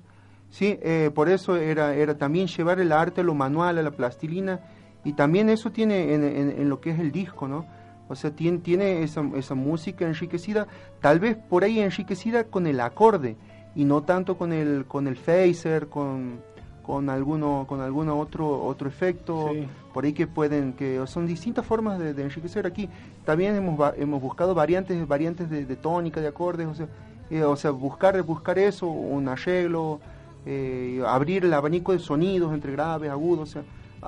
Sí, 0.51 0.79
eh, 0.83 1.11
por 1.15 1.29
eso 1.29 1.57
era, 1.57 1.95
era 1.95 2.19
también 2.19 2.49
llevar 2.49 2.81
el 2.81 2.91
arte 2.91 3.21
a 3.21 3.25
lo 3.25 3.35
manual, 3.35 3.79
a 3.79 3.83
la 3.83 3.93
plastilina, 3.93 4.61
y 5.05 5.13
también 5.13 5.49
eso 5.49 5.71
tiene 5.71 6.13
en, 6.15 6.25
en- 6.25 6.51
en 6.59 6.69
lo 6.69 6.81
que 6.81 6.91
es 6.91 6.99
el 6.99 7.13
disco, 7.13 7.47
¿no? 7.47 7.67
O 8.09 8.17
sea, 8.17 8.33
tiene, 8.33 8.59
tiene 8.59 9.03
esa, 9.05 9.23
esa 9.37 9.55
música 9.55 10.05
enriquecida, 10.05 10.67
tal 11.01 11.21
vez 11.21 11.37
por 11.37 11.63
ahí 11.63 11.79
enriquecida 11.79 12.43
con 12.45 12.67
el 12.67 12.81
acorde, 12.81 13.37
y 13.75 13.85
no 13.85 14.03
tanto 14.03 14.37
con 14.37 14.53
el, 14.53 14.85
con 14.87 15.07
el 15.07 15.17
phaser, 15.17 15.89
con, 15.89 16.41
con 16.83 17.09
alguno, 17.09 17.67
con 17.69 17.81
alguno 17.81 18.19
otro, 18.19 18.65
otro 18.65 18.89
efecto, 18.89 19.51
Sí. 19.53 19.67
por 19.95 20.05
ahí 20.05 20.13
que 20.13 20.27
pueden, 20.27 20.73
que 20.73 21.01
son 21.07 21.27
distintas 21.27 21.65
formas 21.65 21.99
de, 21.99 22.15
de 22.15 22.23
enriquecer 22.25 22.67
aquí. 22.67 22.89
También 23.25 23.55
hemos, 23.57 23.79
hemos 23.97 24.21
buscado 24.21 24.55
variantes, 24.55 25.07
variantes 25.07 25.49
de, 25.51 25.65
de 25.67 25.77
tónica, 25.77 26.21
de 26.21 26.29
acordes, 26.29 26.67
o 26.67 26.75
sea, 26.75 26.89
eh, 27.31 27.45
o 27.45 27.55
sea, 27.57 27.71
buscar, 27.71 28.21
buscar 28.25 28.59
eso, 28.59 28.87
un 28.89 29.29
arreglo, 29.29 30.01
eh, 30.47 31.01
abrir 31.07 31.45
el 31.45 31.55
abanico 31.55 31.93
de 31.93 31.99
sonidos 32.01 32.53
entre 32.53 32.73
graves, 32.73 33.09
agudos, 33.11 33.51
o 33.51 33.53
sea, 33.53 33.63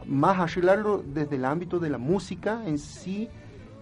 más 0.06 0.38
arreglarlo 0.40 1.04
desde 1.06 1.36
el 1.36 1.44
ámbito 1.44 1.78
de 1.78 1.90
la 1.90 1.98
música 1.98 2.62
en 2.66 2.78
sí 2.78 3.28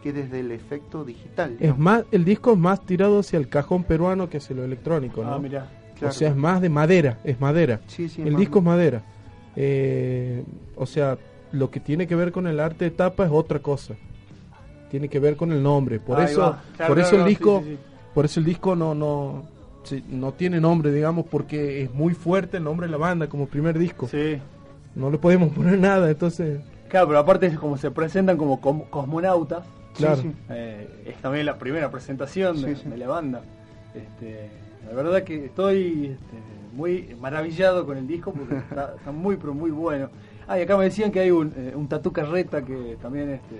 que 0.02 0.12
desde 0.12 0.40
el 0.40 0.50
efecto 0.52 1.04
digital. 1.04 1.56
Es 1.60 1.70
¿no? 1.70 1.76
más, 1.76 2.04
el 2.12 2.24
disco 2.24 2.52
es 2.52 2.58
más 2.58 2.80
tirado 2.84 3.20
hacia 3.20 3.38
el 3.38 3.48
cajón 3.48 3.84
peruano 3.84 4.28
que 4.30 4.38
hacia 4.38 4.56
lo 4.56 4.64
electrónico, 4.64 5.22
¿no? 5.22 5.34
Ah, 5.34 5.38
mira. 5.38 5.68
Claro. 5.98 6.10
O 6.14 6.16
sea, 6.16 6.28
es 6.30 6.36
más 6.36 6.60
de 6.62 6.70
madera, 6.70 7.18
es 7.24 7.38
madera. 7.40 7.80
Sí, 7.86 8.08
sí, 8.08 8.22
el 8.22 8.34
disco 8.36 8.60
es 8.60 8.64
madera. 8.64 9.02
Eh, 9.56 10.44
o 10.76 10.86
sea, 10.86 11.18
lo 11.52 11.70
que 11.70 11.80
tiene 11.80 12.06
que 12.06 12.14
ver 12.14 12.32
con 12.32 12.46
el 12.46 12.58
arte 12.60 12.86
de 12.86 12.90
tapa 12.92 13.26
es 13.26 13.30
otra 13.32 13.58
cosa. 13.58 13.94
Tiene 14.90 15.08
que 15.08 15.20
ver 15.20 15.36
con 15.36 15.52
el 15.52 15.62
nombre. 15.62 16.00
Por 16.00 16.18
Ahí 16.18 16.26
eso. 16.26 16.36
Claro, 16.40 16.56
por 16.76 16.86
claro, 16.86 17.00
eso 17.02 17.14
el 17.16 17.20
no, 17.20 17.26
sí, 17.26 17.28
disco, 17.30 17.62
sí, 17.64 17.70
sí. 17.72 17.78
por 18.14 18.24
eso 18.24 18.40
el 18.40 18.46
disco 18.46 18.74
no, 18.76 18.94
no, 18.94 19.44
sí, 19.82 20.02
no 20.08 20.32
tiene 20.32 20.60
nombre, 20.60 20.90
digamos, 20.90 21.26
porque 21.26 21.82
es 21.82 21.92
muy 21.92 22.14
fuerte 22.14 22.56
el 22.56 22.64
nombre 22.64 22.86
de 22.86 22.92
la 22.92 22.96
banda 22.98 23.28
como 23.28 23.46
primer 23.46 23.78
disco. 23.78 24.08
Sí. 24.08 24.38
No 24.94 25.10
le 25.10 25.18
podemos 25.18 25.52
poner 25.52 25.78
nada, 25.78 26.10
entonces, 26.10 26.60
Claro, 26.88 27.06
pero 27.06 27.18
aparte 27.20 27.46
es 27.46 27.56
como 27.58 27.76
se 27.76 27.90
presentan 27.92 28.36
como 28.36 28.60
com- 28.60 28.82
cosmonautas. 28.90 29.64
Sí, 29.94 30.02
claro. 30.04 30.22
sí. 30.22 30.32
eh, 30.50 31.04
es 31.06 31.16
también 31.16 31.46
la 31.46 31.58
primera 31.58 31.90
presentación 31.90 32.60
de, 32.62 32.74
Sí, 32.76 32.82
sí. 32.84 32.88
de 32.90 32.96
la 32.96 33.08
banda. 33.08 33.42
Este, 33.94 34.48
la 34.88 34.94
verdad 34.94 35.22
que 35.24 35.46
estoy 35.46 36.06
este, 36.12 36.36
muy 36.74 37.14
maravillado 37.20 37.84
con 37.86 37.96
el 37.98 38.06
disco 38.06 38.32
porque 38.32 38.56
está, 38.70 38.94
está 38.96 39.10
muy, 39.12 39.36
pero 39.36 39.52
muy 39.54 39.70
bueno. 39.70 40.08
Ah, 40.46 40.58
y 40.58 40.62
acá 40.62 40.76
me 40.76 40.84
decían 40.84 41.10
que 41.12 41.20
hay 41.20 41.30
un, 41.30 41.52
eh, 41.56 41.72
un 41.74 41.88
tatu 41.88 42.12
carreta 42.12 42.62
que 42.64 42.96
también, 43.02 43.30
este, 43.30 43.56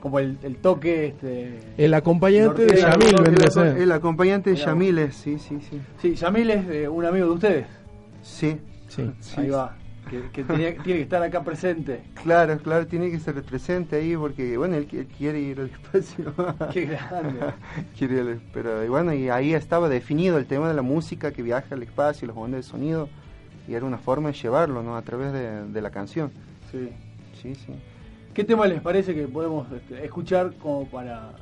como 0.00 0.18
el, 0.20 0.38
el 0.42 0.56
toque, 0.56 1.06
este, 1.08 1.58
el 1.76 1.92
acompañante 1.94 2.64
de 2.66 2.76
Yamil 2.80 3.08
el- 3.16 3.22
vendría 3.22 3.44
a 3.44 3.46
El, 3.46 3.52
ser. 3.52 3.78
el 3.82 3.92
acompañante 3.92 4.50
de. 4.50 4.56
Yamiles, 4.56 5.14
sí, 5.16 5.38
sí, 5.38 5.58
sí. 5.68 5.80
Sí, 6.00 6.14
Yamil 6.14 6.50
es 6.50 6.68
eh, 6.68 6.88
un 6.88 7.04
amigo 7.04 7.26
de 7.26 7.32
ustedes. 7.32 7.66
Sí, 8.22 8.58
Sí. 8.88 9.10
Sí. 9.20 9.40
Ahí 9.40 9.50
va. 9.50 9.76
Que, 10.08 10.30
que 10.32 10.44
tenía- 10.44 10.72
tiene 10.82 10.98
que 10.98 11.02
estar 11.02 11.22
acá 11.22 11.42
presente. 11.44 12.02
claro, 12.22 12.58
claro, 12.58 12.86
tiene 12.86 13.10
que 13.10 13.18
ser 13.18 13.42
presente 13.42 13.96
ahí 13.96 14.16
porque, 14.16 14.56
bueno, 14.56 14.76
él, 14.76 14.88
él 14.92 15.06
quiere 15.06 15.40
ir 15.40 15.60
al 15.60 15.66
espacio. 15.70 16.32
Qué 16.72 16.86
grande. 16.86 17.40
Quiere 17.98 18.14
ir 18.22 18.40
pero 18.52 18.84
y 18.84 18.88
bueno, 18.88 19.12
y 19.12 19.28
ahí 19.28 19.54
estaba 19.54 19.88
definido 19.88 20.38
el 20.38 20.46
tema 20.46 20.68
de 20.68 20.74
la 20.74 20.82
música 20.82 21.32
que 21.32 21.42
viaja 21.42 21.74
al 21.74 21.82
espacio, 21.82 22.26
los 22.28 22.36
ondas 22.36 22.64
de 22.64 22.70
sonido, 22.70 23.08
y 23.68 23.74
era 23.74 23.84
una 23.84 23.98
forma 23.98 24.30
de 24.30 24.34
llevarlo, 24.36 24.82
¿no? 24.82 24.96
A 24.96 25.02
través 25.02 25.32
de, 25.32 25.66
de 25.66 25.80
la 25.82 25.90
canción. 25.90 26.30
Sí. 26.72 26.90
Sí, 27.42 27.54
sí. 27.54 27.72
¿Qué 28.34 28.44
tema 28.44 28.66
les 28.66 28.80
parece 28.80 29.14
que 29.14 29.28
podemos 29.28 29.70
este, 29.72 30.04
escuchar 30.04 30.54
como 30.54 30.86
para 30.88 31.32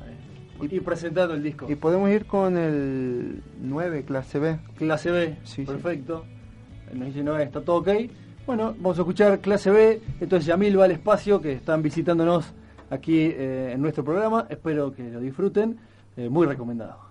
eh, 0.61 0.69
ir 0.71 0.83
presentando 0.83 1.35
el 1.35 1.43
disco? 1.43 1.67
Y 1.71 1.75
podemos 1.77 2.11
ir 2.11 2.27
con 2.27 2.57
el 2.57 3.43
9, 3.61 4.05
clase 4.05 4.39
B. 4.39 4.59
Clase 4.77 5.11
B, 5.11 5.37
Sí, 5.45 5.55
sí. 5.57 5.65
perfecto. 5.65 6.25
Nos 6.93 7.07
dice, 7.09 7.23
no, 7.23 7.37
está 7.39 7.61
todo 7.63 7.77
ok. 7.77 7.89
Bueno, 8.47 8.77
vamos 8.79 8.97
a 8.97 9.01
escuchar 9.01 9.41
clase 9.41 9.73
B. 9.73 10.01
Esto 10.21 10.37
es 10.37 10.47
Yamil 10.47 10.79
va 10.79 10.85
al 10.85 10.93
espacio, 10.93 11.41
que 11.41 11.51
están 11.51 11.83
visitándonos 11.83 12.55
aquí 12.91 13.23
eh, 13.23 13.73
en 13.75 13.83
nuestro 13.83 14.05
programa. 14.05 14.47
Espero 14.49 14.95
que 14.95 15.03
lo 15.03 15.19
disfruten. 15.19 15.77
Eh, 16.17 16.29
muy 16.29 16.47
recomendado. 16.47 17.06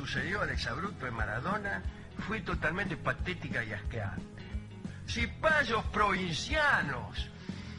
Sucedió 0.00 0.40
al 0.40 0.48
exabrupto 0.48 1.04
de 1.04 1.10
Maradona 1.10 1.82
fue 2.26 2.40
totalmente 2.40 2.96
patética 2.96 3.62
y 3.62 3.74
asqueante. 3.74 4.42
Cipayos 5.06 5.84
provincianos 5.92 7.28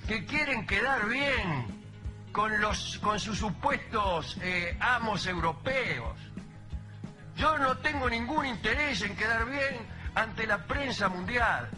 que 0.07 0.23
quieren 0.25 0.67
quedar 0.67 1.09
bien 1.09 1.81
con, 2.31 2.61
los, 2.61 2.99
con 2.99 3.19
sus 3.19 3.39
supuestos 3.39 4.37
eh, 4.43 4.77
amos 4.79 5.25
europeos. 5.25 6.15
Yo 7.37 7.57
no 7.57 7.77
tengo 7.77 8.07
ningún 8.07 8.45
interés 8.45 9.01
en 9.01 9.15
quedar 9.15 9.49
bien 9.49 9.77
ante 10.13 10.45
la 10.45 10.59
prensa 10.65 11.09
mundial. 11.09 11.69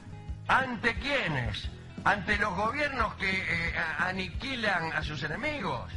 ¿Ante 0.49 0.95
quiénes? 0.95 1.69
¿Ante 2.03 2.36
los 2.38 2.53
gobiernos 2.53 3.13
que 3.13 3.29
eh, 3.29 3.73
aniquilan 3.97 4.91
a 4.91 5.01
sus 5.03 5.23
enemigos? 5.23 5.89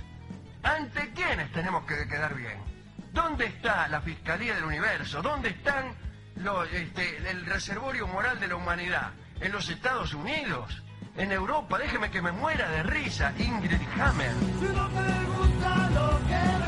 ¿Ante 0.63 1.11
quiénes 1.11 1.51
tenemos 1.51 1.85
que 1.85 2.07
quedar 2.07 2.33
bien? 2.37 2.76
¿Dónde 3.17 3.47
está 3.47 3.89
la 3.89 4.03
Fiscalía 4.03 4.55
del 4.55 4.65
Universo? 4.65 5.23
¿Dónde 5.23 5.49
están 5.49 5.95
los, 6.37 6.71
este, 6.71 7.17
el 7.31 7.47
reservorio 7.47 8.07
moral 8.07 8.39
de 8.39 8.47
la 8.47 8.57
humanidad? 8.57 9.11
¿En 9.41 9.53
los 9.53 9.71
Estados 9.71 10.13
Unidos? 10.13 10.83
¿En 11.17 11.33
Europa? 11.33 11.79
Déjeme 11.79 12.11
que 12.11 12.21
me 12.21 12.31
muera 12.31 12.69
de 12.69 12.83
risa, 12.83 13.33
Ingrid 13.39 13.81
Hammer. 13.99 14.33
Si 14.61 14.67
no 14.67 14.91
gusta 15.35 15.91
lo 15.95 16.21
que 16.29 16.66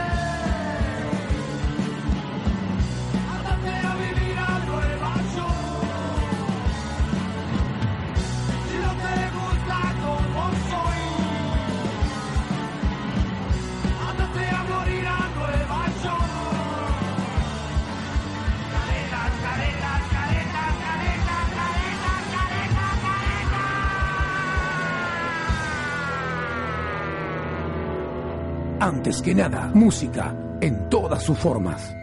Antes 28.89 29.21
que 29.21 29.35
nada, 29.35 29.71
música 29.75 30.35
en 30.63 30.89
todas 30.89 31.23
sus 31.23 31.39
formas. 31.39 31.98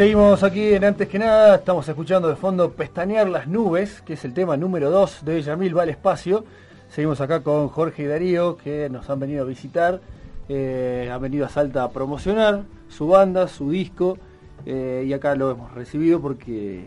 Seguimos 0.00 0.42
aquí 0.44 0.72
en 0.72 0.82
Antes 0.82 1.08
que 1.08 1.18
nada, 1.18 1.56
estamos 1.56 1.86
escuchando 1.86 2.26
de 2.28 2.34
fondo 2.34 2.72
Pestañear 2.72 3.28
las 3.28 3.46
nubes, 3.46 4.00
que 4.00 4.14
es 4.14 4.24
el 4.24 4.32
tema 4.32 4.56
número 4.56 4.90
2 4.90 5.26
de 5.26 5.42
Yamil 5.42 5.76
va 5.76 5.82
al 5.82 5.90
espacio. 5.90 6.46
Seguimos 6.88 7.20
acá 7.20 7.42
con 7.42 7.68
Jorge 7.68 8.04
y 8.04 8.06
Darío, 8.06 8.56
que 8.56 8.88
nos 8.88 9.10
han 9.10 9.20
venido 9.20 9.42
a 9.42 9.46
visitar, 9.46 10.00
eh, 10.48 11.10
han 11.12 11.20
venido 11.20 11.44
a 11.44 11.50
Salta 11.50 11.84
a 11.84 11.90
promocionar 11.90 12.62
su 12.88 13.08
banda, 13.08 13.46
su 13.46 13.72
disco, 13.72 14.16
eh, 14.64 15.04
y 15.06 15.12
acá 15.12 15.34
lo 15.34 15.50
hemos 15.50 15.74
recibido 15.74 16.18
porque 16.18 16.82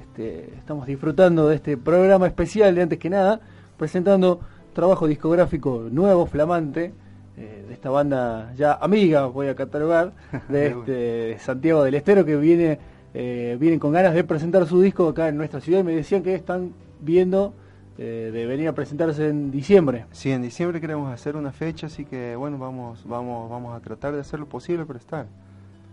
este, 0.00 0.52
estamos 0.56 0.88
disfrutando 0.88 1.48
de 1.48 1.54
este 1.54 1.76
programa 1.76 2.26
especial 2.26 2.74
de 2.74 2.82
Antes 2.82 2.98
que 2.98 3.10
nada, 3.10 3.42
presentando 3.76 4.40
trabajo 4.72 5.06
discográfico 5.06 5.86
nuevo, 5.88 6.26
flamante, 6.26 6.92
eh, 7.36 7.64
de 7.68 7.74
esta 7.74 7.90
banda 7.90 8.52
ya 8.56 8.72
amiga, 8.74 9.26
voy 9.26 9.48
a 9.48 9.54
catalogar, 9.54 10.12
de 10.48 10.68
este, 10.68 11.38
Santiago 11.40 11.82
del 11.84 11.94
Estero, 11.94 12.24
que 12.24 12.36
viene 12.36 12.78
eh, 13.14 13.56
vienen 13.58 13.78
con 13.78 13.92
ganas 13.92 14.14
de 14.14 14.24
presentar 14.24 14.66
su 14.66 14.80
disco 14.80 15.08
acá 15.08 15.28
en 15.28 15.36
nuestra 15.36 15.60
ciudad 15.60 15.80
y 15.80 15.84
me 15.84 15.94
decían 15.94 16.22
que 16.22 16.34
están 16.34 16.72
viendo 17.00 17.54
eh, 17.98 18.30
de 18.32 18.46
venir 18.46 18.68
a 18.68 18.72
presentarse 18.74 19.28
en 19.28 19.50
diciembre. 19.50 20.04
Sí, 20.12 20.30
en 20.30 20.42
diciembre 20.42 20.80
queremos 20.82 21.10
hacer 21.12 21.34
una 21.36 21.50
fecha, 21.52 21.86
así 21.86 22.04
que 22.04 22.36
bueno, 22.36 22.58
vamos, 22.58 23.04
vamos, 23.06 23.48
vamos 23.50 23.74
a 23.74 23.80
tratar 23.80 24.12
de 24.14 24.20
hacer 24.20 24.38
lo 24.38 24.46
posible 24.46 24.84
para 24.84 24.98
estar. 24.98 25.26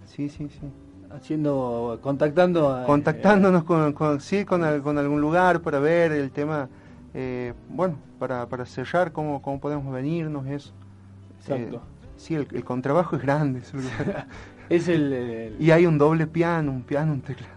Sí, 0.06 0.28
sí, 0.30 0.50
sí. 0.50 0.68
Haciendo, 1.12 2.00
contactando 2.02 2.70
a, 2.70 2.86
Contactándonos 2.86 3.64
con, 3.64 3.94
con- 3.94 4.20
sí, 4.20 4.44
con, 4.46 4.64
al- 4.64 4.82
con 4.82 4.98
algún 4.98 5.22
lugar 5.22 5.62
para 5.62 5.80
ver 5.80 6.12
el 6.12 6.32
tema, 6.32 6.68
eh, 7.14 7.54
bueno, 7.70 7.96
para, 8.20 8.48
para 8.50 8.66
cerrar 8.66 9.12
cómo, 9.12 9.42
cómo 9.42 9.60
podemos 9.62 9.94
venirnos, 9.94 10.46
eso. 10.48 10.74
Exacto. 11.48 11.78
Eh, 11.78 12.08
sí, 12.18 12.36
el, 12.36 12.48
el 12.52 12.64
contrabajo 12.64 13.16
es 13.16 13.22
grande. 13.22 13.60
es 13.60 13.74
Es 14.70 14.88
el, 14.88 15.12
el- 15.14 15.56
y 15.60 15.72
hay 15.72 15.86
un 15.86 15.98
doble 15.98 16.26
piano, 16.26 16.72
un 16.72 16.84
piano, 16.84 17.12
un 17.14 17.22
teclado. 17.22 17.54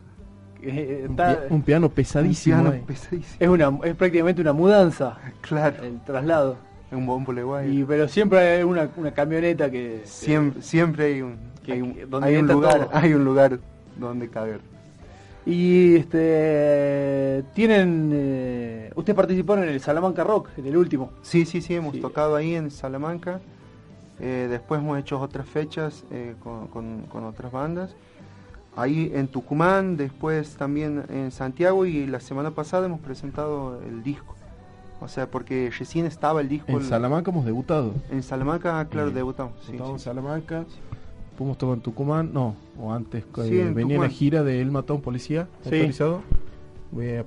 eh, 0.61 1.05
Un, 1.05 1.13
está- 1.13 1.47
pi- 1.49 1.55
un 1.55 1.63
piano 1.63 1.89
pesadísimo. 1.89 2.57
Un 2.57 2.63
piano 2.65 2.77
eh. 2.77 2.85
pesadísimo. 2.87 3.37
es 3.39 3.49
una 3.49 3.79
es 3.89 3.95
prácticamente 3.95 4.41
una 4.43 4.53
mudanza 4.53 5.17
Claro, 5.41 5.85
el 5.85 6.01
traslado. 6.03 6.57
un 6.91 7.07
bombo 7.07 7.33
leguay. 7.33 7.79
Y 7.81 7.85
pero 7.85 8.09
siempre 8.09 8.39
hay 8.41 8.63
una, 8.65 8.89
una 8.97 9.13
camioneta 9.13 9.71
que 9.71 10.01
Siempre, 10.05 10.63
siempre 10.63 11.05
hay 11.07 11.23
un, 11.23 11.37
que- 11.65 11.73
hay 11.75 11.83
un, 11.83 11.95
que- 11.95 12.07
donde 12.07 12.27
hay 12.29 12.35
un 12.35 12.41
entra 12.41 12.55
lugar, 12.57 12.87
todo. 12.87 12.91
hay 12.93 13.15
un 13.15 13.25
lugar 13.25 13.59
donde 13.99 14.29
caber. 14.29 14.61
Y 15.47 15.95
este 15.95 17.45
tienen 17.55 18.11
eh, 18.13 18.91
ustedes 18.97 19.15
participaron 19.17 19.63
en 19.65 19.71
el 19.71 19.81
Salamanca 19.81 20.25
Rock, 20.25 20.49
en 20.57 20.67
el 20.67 20.77
último. 20.77 21.13
Sí, 21.23 21.45
sí, 21.45 21.61
sí, 21.63 21.75
hemos 21.77 21.95
Sí. 21.95 22.01
tocado 22.01 22.35
ahí 22.35 22.57
en 22.57 22.71
Salamanca. 22.73 23.41
Eh, 24.21 24.47
después 24.49 24.81
hemos 24.81 24.99
hecho 24.99 25.21
otras 25.21 25.47
fechas 25.47 26.05
eh, 26.11 26.35
con, 26.43 26.69
con- 26.69 27.03
con 27.03 27.25
otras 27.25 27.53
bandas. 27.53 27.95
Ahí 28.77 29.11
en 29.15 29.29
Tucumán, 29.29 29.97
después 29.97 30.57
también 30.57 31.05
en 31.09 31.31
Santiago 31.31 31.87
y 31.87 32.07
la 32.07 32.21
semana 32.21 32.51
pasada 32.51 32.87
hemos 32.87 33.01
presentado 33.01 33.81
el 33.83 34.03
disco. 34.03 34.35
O 35.01 35.09
sea, 35.09 35.31
porque 35.31 35.71
recién 35.79 36.07
estaba 36.07 36.41
el 36.41 36.49
disco. 36.49 36.71
En 36.73 36.79
el- 36.79 36.85
Salamanca 36.85 37.31
hemos 37.31 37.45
debutado. 37.45 37.93
en 38.11 38.23
Salamanca, 38.23 38.85
claro, 38.89 39.09
Eh, 39.09 39.13
debutamos. 39.13 39.53
Sí, 39.61 39.73
Debutamos 39.73 40.03
sí. 40.03 40.09
en 40.09 40.15
Salamanca. 40.15 40.65
Hemos 41.39 41.59
tocado 41.59 41.75
en 41.75 41.81
Tucumán, 41.83 42.31
no, 42.33 42.55
o 42.81 42.93
antes, 42.95 43.25
que 43.27 43.43
Sí, 43.45 43.61
en 43.61 43.75
venía 43.75 43.99
la 44.01 44.09
gira 44.09 44.43
de 44.43 44.63
El 44.63 44.71
Matón 44.71 45.03
Policía, 45.03 45.49
autorizado. 45.65 46.23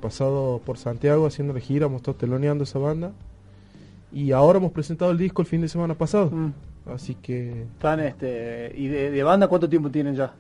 Pasado 0.02 0.62
por 0.66 0.78
Santiago 0.80 1.28
haciendo 1.28 1.54
la 1.54 1.60
gira, 1.60 1.86
hemos 1.86 1.98
estado 1.98 2.18
teloneando 2.18 2.64
esa 2.64 2.80
banda. 2.80 3.12
Y 4.12 4.32
ahora 4.32 4.58
hemos 4.58 4.72
presentado 4.72 5.12
el 5.12 5.18
disco 5.20 5.42
el 5.44 5.48
fin 5.48 5.62
de 5.62 5.68
semana 5.68 5.94
pasado. 5.94 6.32
Mm. 6.32 6.54
Así 6.86 7.16
que 7.16 7.64
Están 7.64 8.00
este 8.00 8.72
y 8.76 8.88
de, 8.88 9.12
de 9.12 9.24
banda 9.24 9.48
cuánto 9.48 9.70
tiempo 9.70 9.90
tienen 9.92 10.16
ya? 10.16 10.34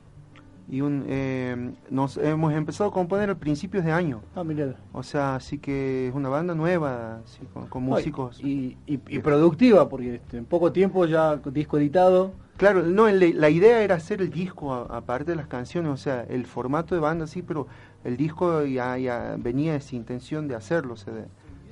Y 0.71 0.81
un, 0.81 1.03
eh, 1.07 1.71
nos 1.89 2.17
hemos 2.17 2.53
empezado 2.53 2.91
a 2.91 2.93
componer 2.93 3.31
a 3.31 3.35
principios 3.35 3.83
de 3.83 3.91
año. 3.91 4.21
Ah, 4.35 4.43
mirá. 4.43 4.75
O 4.93 5.01
sea, 5.01 5.35
así 5.35 5.57
que 5.57 6.07
es 6.09 6.13
una 6.13 6.29
banda 6.29 6.53
nueva, 6.53 7.21
así, 7.25 7.39
con, 7.53 7.65
con 7.67 7.83
músicos. 7.83 8.39
Y, 8.39 8.77
y- 8.85 8.99
y 9.09 9.19
productiva, 9.19 9.89
porque 9.89 10.15
este, 10.15 10.37
en 10.37 10.45
poco 10.45 10.71
tiempo 10.71 11.05
ya 11.07 11.37
disco 11.37 11.79
editado. 11.79 12.33
Claro, 12.57 12.83
no, 12.83 13.07
el- 13.07 13.39
la 13.41 13.49
idea 13.49 13.81
era 13.81 13.95
hacer 13.95 14.21
el 14.21 14.29
disco 14.29 14.71
aparte 14.75 15.31
de 15.31 15.37
las 15.37 15.47
canciones, 15.47 15.91
o 15.91 15.97
sea, 15.97 16.21
el 16.29 16.45
formato 16.45 16.93
de 16.93 17.01
banda 17.01 17.25
sí, 17.25 17.41
pero 17.41 17.65
el 18.03 18.15
disco 18.15 18.63
ya, 18.65 18.95
ya 18.99 19.37
venía 19.39 19.75
esa 19.75 19.95
intención 19.95 20.47
de 20.47 20.53
hacerlo, 20.53 20.93
o 20.93 20.97
sea, 20.97 21.13
de, 21.13 21.25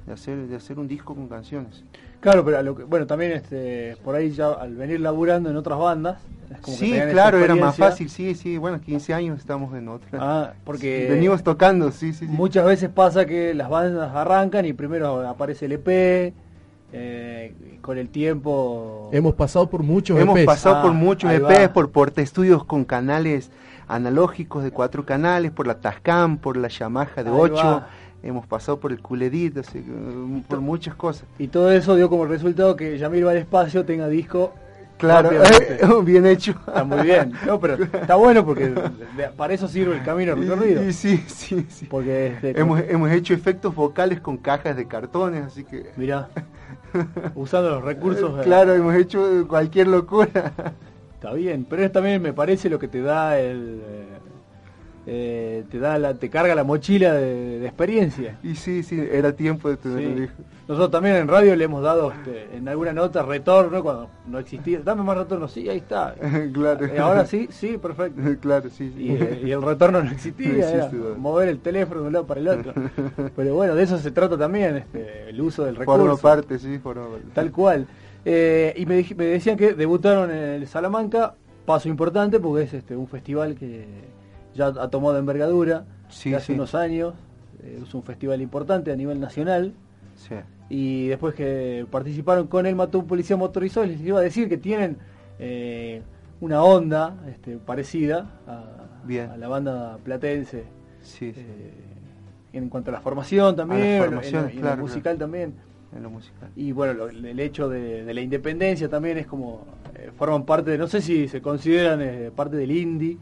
de 0.07 0.13
hacer 0.13 0.47
de 0.47 0.55
hacer 0.55 0.79
un 0.79 0.87
disco 0.87 1.13
con 1.13 1.27
canciones. 1.27 1.83
Claro, 2.19 2.43
pero 2.43 2.57
a 2.57 2.61
lo 2.63 2.75
que, 2.75 2.83
bueno, 2.83 3.05
también 3.05 3.31
este, 3.33 3.95
por 4.03 4.15
ahí 4.15 4.31
ya 4.31 4.51
al 4.51 4.75
venir 4.75 4.99
laburando 4.99 5.49
en 5.49 5.55
otras 5.55 5.77
bandas. 5.77 6.17
es 6.51 6.59
como 6.61 6.77
que 6.77 6.85
Sí, 6.85 6.99
claro, 7.11 7.37
era 7.39 7.55
más 7.55 7.75
fácil, 7.77 8.09
sí, 8.09 8.33
sí, 8.35 8.57
bueno, 8.57 8.81
15 8.81 9.13
años 9.13 9.39
estamos 9.39 9.73
en 9.75 9.87
otra. 9.87 10.09
Ah, 10.21 10.53
porque 10.63 11.07
Venimos 11.09 11.43
tocando, 11.43 11.91
sí, 11.91 12.13
sí, 12.13 12.25
sí. 12.25 12.31
muchas 12.31 12.65
veces 12.65 12.89
pasa 12.89 13.25
que 13.25 13.53
las 13.53 13.69
bandas 13.69 14.13
arrancan 14.15 14.65
y 14.65 14.73
primero 14.73 15.27
aparece 15.27 15.65
el 15.65 15.73
EP, 15.73 16.33
eh, 16.93 17.53
con 17.81 17.97
el 17.97 18.09
tiempo... 18.09 19.09
hemos 19.11 19.35
pasado 19.35 19.69
por 19.69 19.83
muchos 19.83 20.19
Hemos 20.19 20.37
EPs. 20.37 20.45
pasado 20.45 20.75
Ah, 20.77 20.81
por 20.81 20.93
muchos 20.93 21.29
ahí 21.29 21.37
EPs, 21.37 21.69
va. 21.69 21.73
por 21.73 21.91
Porta 21.91 22.21
Estudios 22.21 22.63
con 22.63 22.85
canales 22.85 23.51
analógicos 23.87 24.63
de 24.63 24.71
cuatro 24.71 25.05
canales, 25.05 25.51
por 25.51 25.67
la 25.67 25.75
Tascam, 25.79 26.37
por 26.37 26.57
la 26.57 26.67
Yamaha 26.69 27.23
de 27.23 27.29
Ahí 27.29 27.35
ocho, 27.37 27.55
va. 27.55 27.87
Hemos 28.23 28.45
pasado 28.47 28.79
por 28.79 28.91
el 28.91 29.01
Culedit, 29.01 29.57
así 29.57 29.79
eh, 29.79 30.43
por 30.47 30.61
muchas 30.61 30.95
cosas. 30.95 31.25
Y 31.39 31.47
todo 31.47 31.71
eso 31.71 31.95
dio 31.95 32.09
como 32.09 32.25
resultado 32.25 32.75
que 32.75 32.97
Yamil 32.97 33.25
va 33.25 33.31
al 33.31 33.37
espacio 33.37 33.85
tenga 33.85 34.07
disco. 34.07 34.53
Claro, 34.97 35.29
bien 36.03 36.25
hecho. 36.25 36.55
Está 36.67 36.83
muy 36.83 37.01
bien. 37.03 37.31
No, 37.45 37.59
pero 37.59 37.75
está 37.83 38.15
bueno 38.15 38.43
porque 38.43 38.73
para 39.37 39.53
eso 39.53 39.67
sirve 39.67 39.95
el 39.97 40.03
camino 40.03 40.33
recorrido. 40.33 40.83
Y- 40.83 40.87
y 40.87 40.93
sí, 40.93 41.23
sí, 41.27 41.65
sí. 41.69 41.85
Porque 41.85 42.27
este, 42.27 42.59
Hemos, 42.59 42.81
hemos 42.87 43.11
hecho 43.11 43.35
efectos 43.35 43.75
vocales 43.75 44.19
con 44.19 44.37
cajas 44.37 44.75
de 44.75 44.87
cartones, 44.87 45.43
así 45.45 45.63
que... 45.63 45.91
mirá, 45.97 46.29
usando 47.35 47.69
los 47.69 47.83
recursos. 47.83 48.31
eh, 48.39 48.43
Claro, 48.43 48.73
hemos 48.73 48.95
hecho 48.95 49.47
cualquier 49.47 49.87
locura. 49.87 50.53
Está 51.13 51.33
bien, 51.33 51.65
pero 51.69 51.83
es 51.83 51.91
también 51.91 52.21
me 52.21 52.33
parece 52.33 52.69
lo 52.69 52.79
que 52.79 52.87
te 52.87 53.01
da 53.01 53.39
el 53.39 53.81
eh, 53.85 54.05
eh, 55.09 55.63
te 55.71 55.79
da 55.79 55.97
la, 55.97 56.15
te 56.15 56.29
carga 56.29 56.53
la 56.53 56.65
mochila 56.65 57.13
de, 57.13 57.59
de 57.59 57.65
experiencia. 57.65 58.37
Y 58.43 58.55
sí, 58.55 58.83
sí, 58.83 59.01
era 59.09 59.31
tiempo 59.31 59.69
de 59.69 59.77
tener 59.77 60.27
Sí. 60.27 60.27
Nosotros 60.67 60.91
también 60.91 61.15
en 61.15 61.29
radio 61.29 61.55
le 61.55 61.63
hemos 61.63 61.81
dado 61.81 62.11
este, 62.11 62.57
en 62.57 62.67
alguna 62.67 62.91
nota 62.91 63.23
retorno 63.23 63.81
cuando 63.81 64.09
no 64.27 64.37
existía. 64.37 64.81
Dame 64.83 65.01
más 65.01 65.17
retorno, 65.17 65.47
sí, 65.47 65.69
ahí 65.69 65.77
está. 65.77 66.13
claro. 66.53 66.93
Y 66.93 66.97
ahora 66.97 67.25
sí, 67.25 67.47
sí, 67.51 67.77
perfecto. 67.77 68.21
claro, 68.41 68.69
sí, 68.69 68.91
sí. 68.93 69.03
Y, 69.03 69.11
eh, 69.11 69.43
y 69.45 69.51
el 69.51 69.61
retorno 69.61 70.03
no 70.03 70.11
existía, 70.11 70.49
No 70.57 70.85
existe, 70.85 70.97
mover 71.17 71.47
el 71.47 71.59
teléfono 71.59 72.01
de 72.01 72.07
un 72.07 72.13
lado 72.13 72.27
para 72.27 72.41
el 72.41 72.49
otro. 72.49 72.73
Pero 73.33 73.55
bueno, 73.55 73.75
de 73.75 73.83
eso 73.83 73.97
se 73.97 74.11
trata 74.11 74.37
también, 74.37 74.75
este, 74.75 75.29
el 75.29 75.39
uso 75.39 75.63
del 75.63 75.77
recurso. 75.77 76.01
Forma 76.01 76.17
parte, 76.17 76.59
sí, 76.59 76.79
forma 76.79 77.07
parte. 77.07 77.27
Tal 77.33 77.49
cual. 77.51 77.87
Eh, 78.25 78.73
y 78.75 78.85
me, 78.85 79.05
me 79.15 79.25
decían 79.25 79.55
que 79.55 79.73
debutaron 79.73 80.29
en 80.31 80.37
el 80.37 80.67
Salamanca, 80.67 81.35
paso 81.65 81.87
importante 81.87 82.41
porque 82.41 82.65
es 82.65 82.73
este 82.73 82.93
un 82.93 83.07
festival 83.07 83.55
que 83.55 83.85
ya 84.57 84.67
ha 84.67 84.89
tomado 84.89 85.17
envergadura 85.17 85.85
Sí, 86.09 86.33
hace 86.33 86.47
sí. 86.47 86.53
unos 86.53 86.75
años. 86.75 87.13
eh, 87.63 87.79
es 87.83 87.93
un 87.93 88.03
festival 88.03 88.41
importante 88.41 88.91
a 88.91 88.95
nivel 88.95 89.19
nacional. 89.19 89.73
Sí. 90.15 90.35
Y 90.69 91.07
después 91.07 91.33
que 91.33 91.85
participaron 91.89 92.47
con 92.47 92.65
el 92.65 92.75
Mató 92.75 92.99
un 92.99 93.07
Policía 93.07 93.37
Motorizado, 93.37 93.85
les 93.85 94.01
iba 94.01 94.19
a 94.19 94.21
decir 94.21 94.49
que 94.49 94.57
tienen 94.57 94.97
eh, 95.39 96.01
una 96.41 96.61
onda 96.63 97.15
este, 97.29 97.57
parecida 97.57 98.29
a, 98.47 98.65
Bien. 99.05 99.29
a 99.31 99.37
la 99.37 99.47
banda 99.47 99.97
platense. 100.03 100.65
Sí, 101.01 101.31
sí. 101.33 101.39
eh, 101.39 101.71
en 102.53 102.69
cuanto 102.69 102.89
a 102.91 102.93
la 102.93 103.01
formación 103.01 103.55
también, 103.55 103.81
A 103.81 103.99
la 103.99 104.05
en 104.05 104.15
lo- 104.15 104.49
en 104.49 104.59
claro, 104.59 104.81
musical 104.81 105.17
también. 105.17 105.53
en 105.95 106.03
lo 106.03 106.09
musical. 106.09 106.49
Y 106.55 106.71
bueno, 106.73 106.93
lo- 106.93 107.07
el 107.09 107.39
hecho 107.39 107.69
de, 107.69 108.03
de 108.03 108.13
la 108.13 108.21
independencia 108.21 108.89
también 108.89 109.17
es 109.19 109.27
como, 109.27 109.65
eh, 109.95 110.11
forman 110.17 110.43
parte 110.45 110.71
de, 110.71 110.77
no 110.77 110.87
sé 110.87 111.01
si 111.01 111.27
se 111.27 111.41
consideran 111.41 112.01
parte 112.35 112.55
del 112.57 112.71
indie, 112.71 113.17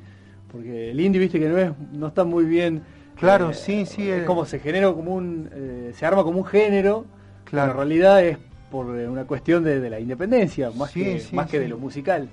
porque 0.55 0.91
el 0.91 0.99
indie, 1.01 1.19
viste 1.19 1.39
que 1.39 1.49
no 1.49 1.57
es 1.57 1.71
no 1.93 2.07
está 2.07 2.23
muy 2.23 2.45
bien. 2.45 2.81
Claro, 3.19 3.53
sí, 3.53 3.85
sí, 3.85 4.09
Es 4.09 4.21
eh. 4.23 4.25
como 4.25 4.45
se 4.45 4.59
genera 4.59 4.91
como 4.93 5.13
un, 5.15 5.49
eh, 5.53 5.91
se 5.95 6.05
arma 6.05 6.23
como 6.23 6.39
un 6.39 6.45
género, 6.45 7.05
Claro. 7.45 7.71
pero 7.73 7.83
en 7.83 7.89
realidad 7.89 8.23
es 8.23 8.37
por 8.71 8.97
eh, 8.97 9.07
una 9.07 9.25
cuestión 9.25 9.63
de, 9.63 9.79
de 9.79 9.89
la 9.89 9.99
independencia, 9.99 10.71
más, 10.71 10.91
Sí, 10.91 11.03
que, 11.03 11.19
sí, 11.19 11.35
más 11.35 11.49
que 11.49 11.59
de 11.59 11.67
lo 11.69 11.77
musical. 11.77 12.29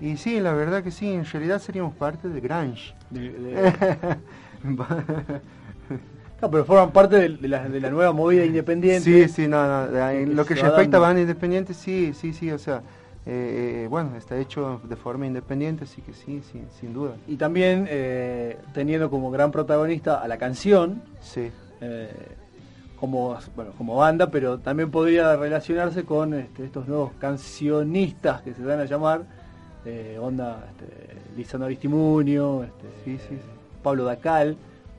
Y 0.00 0.16
sí, 0.16 0.40
la 0.40 0.52
verdad 0.52 0.82
que 0.82 0.90
sí, 0.90 1.10
en 1.12 1.24
realidad 1.24 1.58
seríamos 1.60 1.94
parte 1.94 2.28
de 2.28 2.40
Grange. 2.40 2.92
De- 3.10 3.30
de- 3.30 3.72
no, 6.42 6.50
pero 6.50 6.64
forman 6.64 6.92
parte 6.92 7.16
de, 7.16 7.48
la, 7.48 7.68
de 7.68 7.80
la 7.80 7.90
nueva 7.90 8.12
movida 8.12 8.44
independiente. 8.44 9.28
Sí, 9.28 9.32
sí, 9.32 9.48
no, 9.48 9.86
no, 9.90 10.10
en 10.10 10.36
lo 10.36 10.44
que 10.44 10.54
respecta 10.54 10.78
a 10.78 10.82
dando. 10.82 11.00
banda 11.00 11.20
independiente, 11.22 11.72
sí, 11.72 12.12
sí, 12.14 12.32
sí, 12.34 12.50
o 12.50 12.58
sea, 12.58 12.82
eh, 13.26 13.82
eh, 13.84 13.88
bueno, 13.88 14.16
está 14.16 14.38
hecho 14.38 14.80
de 14.84 14.94
forma 14.96 15.26
independiente, 15.26 15.84
así 15.84 16.00
que 16.02 16.12
sí, 16.14 16.42
sí, 16.52 16.62
sin 16.80 16.92
duda. 16.94 17.16
Y 17.26 17.36
también 17.36 17.86
eh, 17.88 18.56
teniendo 18.72 19.10
como 19.10 19.30
gran 19.30 19.50
protagonista 19.50 20.20
a 20.22 20.28
la 20.28 20.38
canción, 20.38 21.02
Sí, 21.20 21.50
eh, 21.80 22.08
como, 23.00 23.36
bueno, 23.56 23.72
como 23.76 23.96
banda, 23.96 24.30
pero 24.30 24.58
también 24.58 24.90
podría 24.90 25.36
relacionarse 25.36 26.04
con 26.04 26.34
este, 26.34 26.64
estos 26.64 26.86
nuevos 26.88 27.12
cancionistas 27.18 28.42
que 28.42 28.54
se 28.54 28.62
dan 28.62 28.80
a 28.80 28.84
llamar, 28.84 29.22
onda 30.20 30.64
este, 30.70 31.14
Lisandro 31.36 31.66
Aristimuño, 31.66 32.64
este, 32.64 32.86
Sí, 33.04 33.18
sí, 33.18 33.34
sí. 33.36 33.40
Pablo 33.82 34.04
Dacal, 34.04 34.56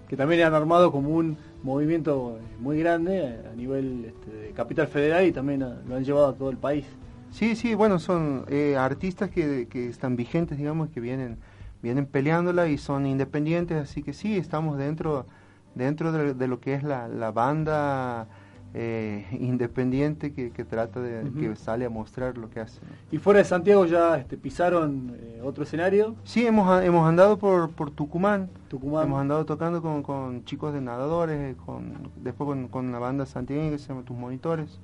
que 0.07 0.15
también 0.15 0.43
han 0.43 0.53
armado 0.53 0.91
como 0.91 1.09
un 1.09 1.37
movimiento 1.63 2.39
muy 2.59 2.79
grande 2.79 3.37
a 3.51 3.55
nivel 3.55 4.05
este, 4.05 4.31
de 4.31 4.51
Capital 4.51 4.87
Federal 4.87 5.25
y 5.25 5.31
también 5.33 5.63
a- 5.63 5.77
lo 5.87 5.95
han 5.95 6.05
llevado 6.05 6.27
a 6.27 6.33
todo 6.35 6.49
el 6.49 6.57
país. 6.57 6.85
Sí, 7.31 7.55
sí, 7.55 7.75
bueno, 7.75 7.99
son 7.99 8.45
eh, 8.47 8.75
artistas 8.77 9.29
que, 9.29 9.67
que 9.69 9.87
están 9.89 10.15
vigentes, 10.15 10.57
digamos, 10.57 10.89
que 10.89 10.99
vienen 10.99 11.37
vienen 11.81 12.07
peleándola 12.07 12.67
y 12.67 12.77
son 12.77 13.05
independientes, 13.05 13.77
así 13.77 14.01
que 14.01 14.13
sí, 14.13 14.35
estamos 14.35 14.77
dentro 14.77 15.27
dentro 15.75 16.11
de, 16.11 16.33
de 16.33 16.47
lo 16.47 16.59
que 16.59 16.73
es 16.73 16.81
la, 16.81 17.07
la 17.07 17.31
banda 17.31 18.27
eh, 18.73 19.25
independiente 19.39 20.33
que, 20.33 20.49
que 20.51 20.65
trata 20.65 20.99
de, 20.99 21.31
que 21.39 21.55
sale 21.55 21.85
a 21.85 21.89
mostrar 21.89 22.37
lo 22.37 22.49
que 22.49 22.61
hace. 22.61 22.79
Y 23.11 23.19
fuera 23.19 23.39
de 23.39 23.45
Santiago 23.45 23.85
ya 23.85 24.17
este, 24.17 24.37
pisaron 24.37 25.15
eh, 25.19 25.41
otro 25.43 25.63
escenario, 25.63 26.15
Sí, 26.23 26.45
hemos, 26.47 26.83
hemos 26.83 27.07
andado 27.07 27.37
por, 27.37 27.69
por 27.71 27.91
Tucumán, 27.91 28.49
Tucumán. 28.69 29.05
hemos 29.05 29.21
andado 29.21 29.45
tocando 29.45 29.81
con, 29.81 30.01
con 30.01 30.43
chicos 30.45 30.73
de 30.73 30.81
nadadores, 30.81 31.55
con, 31.57 31.93
después 32.23 32.47
con, 32.47 32.67
con 32.69 32.87
una 32.87 32.99
banda 32.99 33.25
santiagueña 33.27 33.69
que 33.71 33.77
se 33.77 33.89
llama 33.89 34.01
Tus 34.03 34.17
Monitores. 34.17 34.79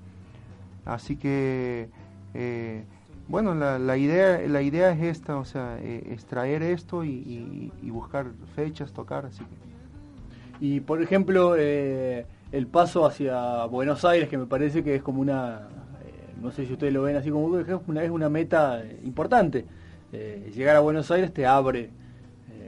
Así 0.86 1.15
que, 1.15 1.89
eh, 2.34 2.84
bueno, 3.28 3.56
la, 3.56 3.80
la, 3.80 3.98
idea, 3.98 4.41
la 4.48 4.62
idea 4.62 4.91
es 4.91 5.02
esta, 5.02 5.38
o 5.38 5.46
sea, 5.46 5.78
eh, 5.82 6.04
extraer 6.12 6.62
esto 6.63 7.04
y, 7.04 7.10
y- 7.12 7.72
y 7.82 7.89
buscar 7.89 8.28
fechas, 8.56 8.91
tocar, 8.91 9.26
así 9.26 9.43
que... 9.46 10.65
Y 10.65 10.80
por 10.82 11.02
ejemplo, 11.02 11.56
eh, 11.58 12.26
el 12.52 12.67
paso 12.67 13.06
hacia 13.06 13.65
Buenos 13.65 14.06
Aires, 14.06 14.30
que 14.30 14.38
me 14.38 14.46
parece 14.46 14.84
que 14.84 14.96
es 14.96 15.02
como 15.02 15.22
una, 15.22 15.62
eh, 16.06 16.34
no 16.41 16.52
sé 16.52 16.65
si 16.65 16.74
ustedes 16.74 16.93
lo 16.93 17.02
ven 17.04 17.15
así 17.15 17.30
como 17.32 17.46
una, 17.46 18.04
es 18.04 18.10
una 18.12 18.30
meta 18.30 18.84
importante. 19.04 19.65
Eh, 20.12 20.52
llegar 20.56 20.76
a 20.76 20.80
Buenos 20.82 21.10
Aires 21.12 21.34
te 21.34 21.46
abre 21.46 21.89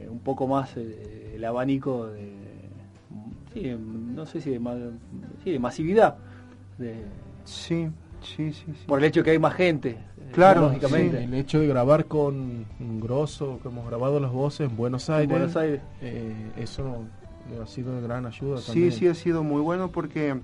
un 0.09 0.19
poco 0.19 0.47
más 0.47 0.75
el 0.77 1.43
abanico 1.45 2.07
de, 2.07 2.33
sí, 3.53 3.75
no 3.79 4.25
sé 4.25 4.41
si 4.41 4.49
de, 4.51 4.59
sí, 5.43 5.51
de 5.51 5.59
masividad, 5.59 6.17
de- 6.77 7.05
Sí, 7.43 7.89
sí, 8.25 8.53
sí. 8.53 8.63
sí. 8.67 8.83
por 8.87 8.99
el 8.99 9.05
hecho 9.05 9.21
de 9.21 9.23
que 9.25 9.31
hay 9.31 9.39
más 9.39 9.53
gente. 9.53 9.89
eh, 9.91 10.29
Claro, 10.33 10.61
lógicamente. 10.61 11.23
El 11.23 11.33
hecho 11.33 11.59
de 11.59 11.67
grabar 11.67 12.05
con 12.05 12.65
un 12.79 12.99
grosso, 12.99 13.59
que 13.61 13.67
hemos 13.69 13.87
grabado 13.87 14.19
las 14.19 14.31
voces 14.31 14.69
en 14.69 14.75
Buenos 14.75 15.09
Aires, 15.09 15.29
Buenos 15.29 15.55
Aires. 15.55 15.81
eh, 16.01 16.33
eso 16.57 17.03
ha 17.61 17.67
sido 17.67 17.95
de 17.95 18.01
gran 18.01 18.25
ayuda 18.25 18.57
Sí, 18.59 18.65
también. 18.67 18.91
sí 18.91 19.07
ha 19.07 19.13
sido 19.13 19.43
muy 19.43 19.61
bueno 19.61 19.91
porque, 19.91 20.35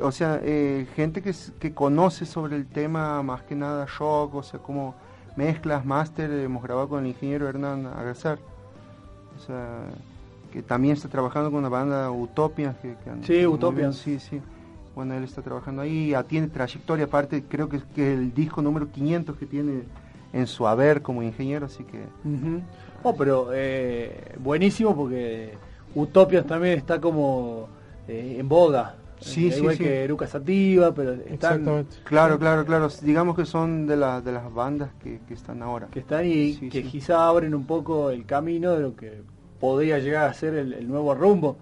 o 0.00 0.12
sea, 0.12 0.40
eh, 0.42 0.86
gente 0.94 1.20
que, 1.22 1.34
que 1.58 1.74
conoce 1.74 2.24
sobre 2.26 2.56
el 2.56 2.66
tema, 2.66 3.22
más 3.22 3.42
que 3.42 3.54
nada 3.54 3.86
shock, 3.86 4.34
o 4.34 4.42
sea, 4.42 4.60
como 4.60 4.94
mezclas, 5.36 5.84
máster, 5.84 6.30
hemos 6.30 6.62
grabado 6.62 6.88
con 6.88 7.00
el 7.04 7.08
ingeniero 7.10 7.48
Hernán 7.48 7.86
Agazar, 7.86 8.38
o 9.36 9.40
sea, 9.40 9.80
que 10.52 10.62
también 10.62 10.94
está 10.94 11.08
trabajando 11.08 11.50
con 11.50 11.58
una 11.60 11.68
banda 11.68 12.10
Utopia. 12.10 12.74
Que, 12.80 12.94
que 13.04 13.26
Sí, 13.26 13.46
bien, 13.74 13.92
Sí, 13.92 14.18
sí. 14.18 14.40
Bueno, 14.98 15.14
él 15.14 15.22
está 15.22 15.42
trabajando 15.42 15.82
ahí, 15.82 16.08
ya 16.08 16.24
tiene 16.24 16.48
trayectoria, 16.48 17.04
aparte 17.04 17.44
creo 17.48 17.68
que 17.68 17.76
es 17.76 17.84
que 17.94 18.14
el 18.14 18.34
disco 18.34 18.60
número 18.62 18.90
500 18.90 19.36
que 19.36 19.46
tiene 19.46 19.84
en 20.32 20.46
su 20.48 20.66
haber 20.66 21.02
como 21.02 21.22
ingeniero, 21.22 21.66
así 21.66 21.84
que... 21.84 22.02
Oh, 23.04 23.14
pero 23.14 23.50
eh, 23.54 24.34
buenísimo 24.40 24.96
porque 24.96 25.52
Utopias 25.94 26.44
también 26.46 26.76
está 26.76 27.00
como 27.00 27.68
eh, 28.08 28.38
en 28.40 28.48
boga. 28.48 28.96
Sí, 29.20 29.46
Eh, 29.46 29.52
sí, 29.52 29.58
igual 29.60 29.76
sí. 29.76 29.84
que 29.84 30.02
Eruca 30.02 30.26
Sativa, 30.26 30.92
pero 30.92 31.12
están. 31.12 31.86
Claro, 32.02 32.36
claro, 32.40 32.64
claro. 32.64 32.88
Digamos 33.00 33.36
que 33.36 33.44
son 33.46 33.86
de, 33.86 33.96
la- 33.96 34.20
de 34.20 34.32
las 34.32 34.52
bandas 34.52 34.90
que, 35.00 35.20
que 35.28 35.34
están 35.34 35.62
ahora. 35.62 35.86
que 35.92 36.00
están 36.00 36.26
y 36.26 36.54
Sí, 36.54 36.70
que 36.70 36.82
sí. 36.82 36.88
quizá 36.88 37.28
abren 37.28 37.54
un 37.54 37.66
poco 37.66 38.10
el 38.10 38.26
camino 38.26 38.72
de 38.72 38.80
lo 38.80 38.96
que 38.96 39.22
podría 39.60 40.00
llegar 40.00 40.28
a 40.28 40.34
ser 40.34 40.54
el, 40.54 40.72
el 40.72 40.88
nuevo 40.88 41.14
rumbo 41.14 41.56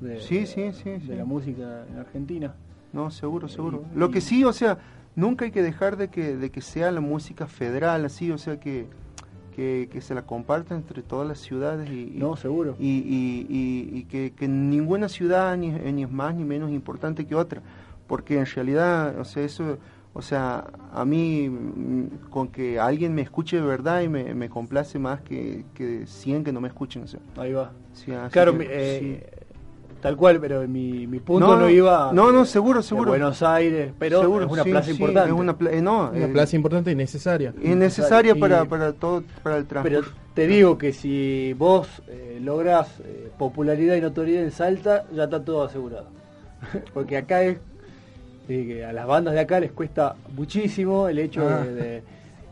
de, 0.00 0.20
Sí, 0.20 0.44
sí, 0.46 0.72
sí, 0.72 0.90
de 0.90 1.00
sí. 1.00 1.12
la 1.14 1.24
música 1.24 1.86
en 1.90 1.98
Argentina. 1.98 2.54
No, 2.92 3.10
seguro, 3.10 3.48
seguro. 3.48 3.84
Y- 3.94 3.98
Lo 3.98 4.10
que 4.10 4.20
sí, 4.20 4.44
o 4.44 4.52
sea, 4.52 4.78
nunca 5.16 5.44
hay 5.44 5.50
que 5.50 5.62
dejar 5.62 5.96
de 5.96 6.08
que, 6.08 6.36
de 6.36 6.50
que 6.50 6.60
sea 6.60 6.90
la 6.90 7.00
música 7.00 7.46
federal, 7.46 8.04
así, 8.04 8.30
o 8.30 8.38
sea, 8.38 8.58
que, 8.60 8.86
que, 9.56 9.88
que 9.90 10.00
se 10.00 10.14
la 10.14 10.22
comparta 10.22 10.74
entre 10.74 11.02
todas 11.02 11.26
las 11.28 11.38
ciudades 11.38 11.90
y, 11.90 12.12
y- 12.14 12.18
No, 12.18 12.36
seguro. 12.36 12.74
y, 12.78 13.46
y- 13.48 14.04
que, 14.04 14.32
que 14.32 14.48
ninguna 14.48 15.08
ciudad 15.08 15.56
ni, 15.56 15.70
ni 15.70 16.02
es 16.04 16.10
más 16.10 16.34
ni 16.34 16.44
menos 16.44 16.70
importante 16.70 17.26
que 17.26 17.34
otra, 17.34 17.62
porque 18.06 18.38
en 18.38 18.46
realidad, 18.46 19.18
o 19.18 19.24
sea, 19.24 19.42
eso, 19.42 19.78
o 20.14 20.20
sea, 20.20 20.66
a 20.92 21.04
mí 21.06 21.48
mm, 21.48 22.28
con 22.30 22.48
que 22.48 22.78
alguien 22.78 23.14
me 23.14 23.22
escuche 23.22 23.56
de 23.56 23.62
verdad 23.66 24.02
y 24.02 24.08
me, 24.08 24.34
me 24.34 24.50
complace 24.50 24.98
más 24.98 25.22
que, 25.22 25.64
que 25.74 26.06
100 26.06 26.44
que 26.44 26.52
no 26.52 26.60
me 26.60 26.68
escuchen, 26.68 27.04
o 27.04 27.06
sea. 27.06 27.20
Ahí 27.38 27.52
va. 27.52 27.72
sí, 27.94 28.12
Claro, 28.30 28.58
que, 28.58 28.66
eh, 28.70 28.98
sí. 29.00 29.41
Tal 30.02 30.16
cual, 30.16 30.38
pero 30.40 30.66
mi, 30.68 31.06
mi 31.06 31.20
punto 31.20 31.56
No, 31.56 31.70
iba 31.70 32.10
a- 32.10 32.12
no, 32.12 32.30
no, 32.32 32.44
seguro, 32.44 32.80
de 32.80 32.82
seguro. 32.82 33.10
Buenos 33.10 33.40
Aires, 33.42 33.92
pero 33.98 34.20
Seguro, 34.20 34.44
es 34.46 34.50
una 34.52 34.64
sí, 34.64 34.70
plaza 34.70 34.86
sí, 34.86 34.90
importante. 34.92 35.30
Es 35.30 35.34
una, 35.34 35.56
pla- 35.56 35.70
eh, 35.72 35.80
no, 35.80 36.10
Una 36.10 36.26
eh, 36.26 36.28
plaza 36.28 36.56
importante 36.56 36.90
y 36.90 36.94
necesaria. 36.96 37.54
es 37.62 37.76
necesaria 37.76 38.34
Y- 38.36 38.40
para, 38.40 38.64
para 38.66 38.92
todo, 38.92 39.22
para 39.42 39.56
el 39.56 39.64
transporte. 39.66 39.98
Pero 40.00 40.12
te 40.34 40.46
digo 40.46 40.76
que 40.76 40.92
si 40.92 41.54
vos 41.56 42.02
eh, 42.08 42.38
lográs 42.42 42.98
eh, 43.04 43.30
popularidad 43.38 43.94
y 43.94 44.00
notoriedad 44.00 44.42
en 44.44 44.50
Salta, 44.50 45.04
ya 45.14 45.24
está 45.24 45.42
todo 45.44 45.62
asegurado. 45.62 46.06
Porque 46.92 47.16
acá 47.16 47.42
es 47.44 47.58
eh, 48.48 48.64
que 48.66 48.84
a 48.84 48.92
las 48.92 49.06
bandas 49.06 49.34
de 49.34 49.40
acá 49.40 49.60
les 49.60 49.70
cuesta 49.72 50.16
muchísimo 50.36 51.06
el 51.08 51.18
hecho 51.20 51.48
Ah. 51.48 51.62
de, 51.64 51.72
de- 51.74 52.02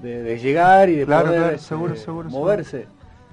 de- 0.02 0.22
de 0.22 0.38
llegar 0.38 0.88
y 0.88 0.94
de 0.96 1.04
Claro, 1.04 1.26
poder 1.26 1.40
claro, 1.40 1.54
este, 1.56 1.68
seguro, 1.68 1.96
seguro, 1.96 2.30
moverse. 2.30 2.86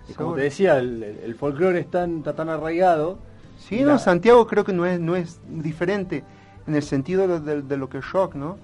Y 0.10 0.14
como 0.14 0.34
te 0.36 0.42
decía, 0.42 0.78
el, 0.80 1.04
el 1.04 1.36
folclore 1.36 1.84
tan, 1.84 2.18
está 2.18 2.34
tan 2.34 2.50
arraigado. 2.50 3.20
Sí, 3.58 3.82
no, 3.82 3.98
Santiago 4.00 4.48
creo 4.48 4.64
que 4.64 4.74
no 4.74 4.86
es, 4.86 5.00
no 5.00 5.16
es 5.16 5.40
diferente 5.50 6.24
en 6.68 6.76
el 6.76 6.84
sentido 6.84 7.28
de, 7.28 7.40
de- 7.40 7.62
de 7.62 7.78
lo 7.78 7.90
que 7.90 7.98
es 8.00 8.12
rock, 8.12 8.36
¿no? 8.36 8.58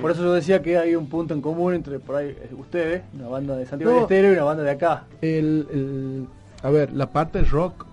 Por 0.00 0.10
eso 0.10 0.22
yo 0.24 0.32
decía 0.32 0.60
que 0.60 0.76
hay 0.76 0.96
un 0.96 1.08
punto 1.08 1.34
en 1.34 1.40
común 1.40 1.72
entre 1.74 2.00
por 2.00 2.16
ahí 2.16 2.30
eh, 2.30 2.50
ustedes, 2.58 3.02
una 3.14 3.28
banda 3.28 3.54
de 3.56 3.64
Santiago 3.64 3.92
No. 3.92 3.96
del 3.98 4.02
Estero 4.04 4.28
y 4.30 4.32
una 4.32 4.42
banda 4.44 4.62
de 4.64 4.70
acá. 4.70 5.04
El, 5.20 5.68
el- 5.70 6.26
a 6.62 6.70
ver, 6.70 6.92
la 6.92 7.10
parte 7.12 7.38
del 7.38 7.48
rock 7.48 7.86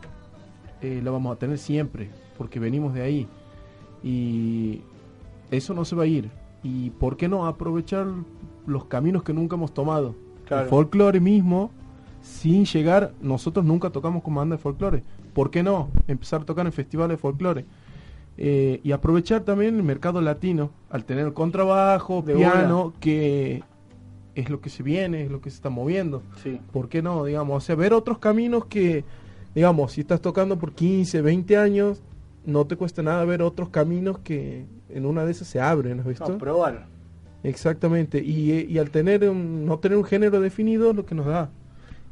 eh, 0.82 1.00
la 1.04 1.12
vamos 1.12 1.36
a 1.36 1.40
tener 1.40 1.58
siempre, 1.60 2.10
porque 2.38 2.60
venimos 2.60 2.94
de 2.96 3.02
ahí. 3.04 3.28
Y 4.04 4.82
eso 5.52 5.74
no 5.74 5.86
se 5.86 5.96
va 5.96 6.04
a 6.04 6.08
ir. 6.08 6.30
¿Y 6.64 6.90
por 6.92 7.18
qué 7.18 7.28
no 7.28 7.46
aprovechar 7.46 8.08
los 8.66 8.86
caminos 8.86 9.24
que 9.24 9.34
nunca 9.34 9.56
hemos 9.56 9.74
tomado? 9.74 10.16
Claro. 10.46 10.64
El 10.64 10.70
folclore 10.70 11.20
mismo, 11.20 11.72
sin 12.22 12.66
llegar, 12.66 13.12
nosotros 13.22 13.66
nunca 13.66 13.90
tocamos 13.90 14.24
con 14.24 14.36
banda 14.36 14.56
de 14.56 14.62
folclore. 14.62 15.04
¿Por 15.34 15.52
qué 15.52 15.64
no? 15.64 15.90
Empezar 16.08 16.42
a 16.42 16.46
tocar 16.46 16.66
en 16.66 16.72
festivales 16.74 17.18
de 17.18 17.22
folclore. 17.22 17.66
Eh, 18.38 18.80
y 18.84 18.92
aprovechar 18.92 19.42
también 19.42 19.76
el 19.76 19.84
mercado 19.84 20.22
latino, 20.22 20.72
al 20.90 21.06
tener 21.06 21.32
contrabajo, 21.34 22.24
De 22.26 22.34
piano, 22.36 22.94
que 23.00 23.64
es 24.36 24.50
lo 24.50 24.62
que 24.62 24.70
se 24.70 24.84
viene, 24.84 25.24
es 25.24 25.32
lo 25.32 25.42
que 25.42 25.50
se 25.50 25.58
está 25.58 25.70
moviendo. 25.70 26.24
Sí. 26.42 26.60
¿Por 26.72 26.90
qué 26.90 27.02
no? 27.02 27.26
Digamos, 27.26 27.58
o 27.64 27.66
sea, 27.66 27.76
ver 27.76 27.94
otros 27.94 28.18
caminos 28.20 28.66
que, 28.66 29.04
digamos, 29.54 29.92
si 29.92 30.02
estás 30.02 30.22
tocando 30.22 30.58
por 30.58 30.74
15, 30.74 31.22
20 31.22 31.58
años, 31.58 32.02
no 32.46 32.66
te 32.66 32.76
cuesta 32.78 33.04
nada 33.04 33.24
ver 33.26 33.42
otros 33.42 33.70
caminos 33.70 34.20
que 34.20 34.66
en 34.90 35.06
una 35.06 35.26
de 35.26 35.32
esas 35.32 35.48
se 35.48 35.60
abren, 35.60 36.00
¿has 36.00 36.08
visto? 36.08 36.30
No, 36.30 36.38
probar. 36.38 36.88
Exactamente, 37.44 38.24
y, 38.24 38.52
eh, 38.52 38.66
y 38.70 38.78
al 38.78 38.92
tener 38.92 39.28
un- 39.30 39.66
no 39.66 39.80
tener 39.80 39.98
un 39.98 40.04
género 40.04 40.40
definido, 40.40 40.94
lo 40.94 41.06
que 41.06 41.16
nos 41.16 41.26
da. 41.26 41.50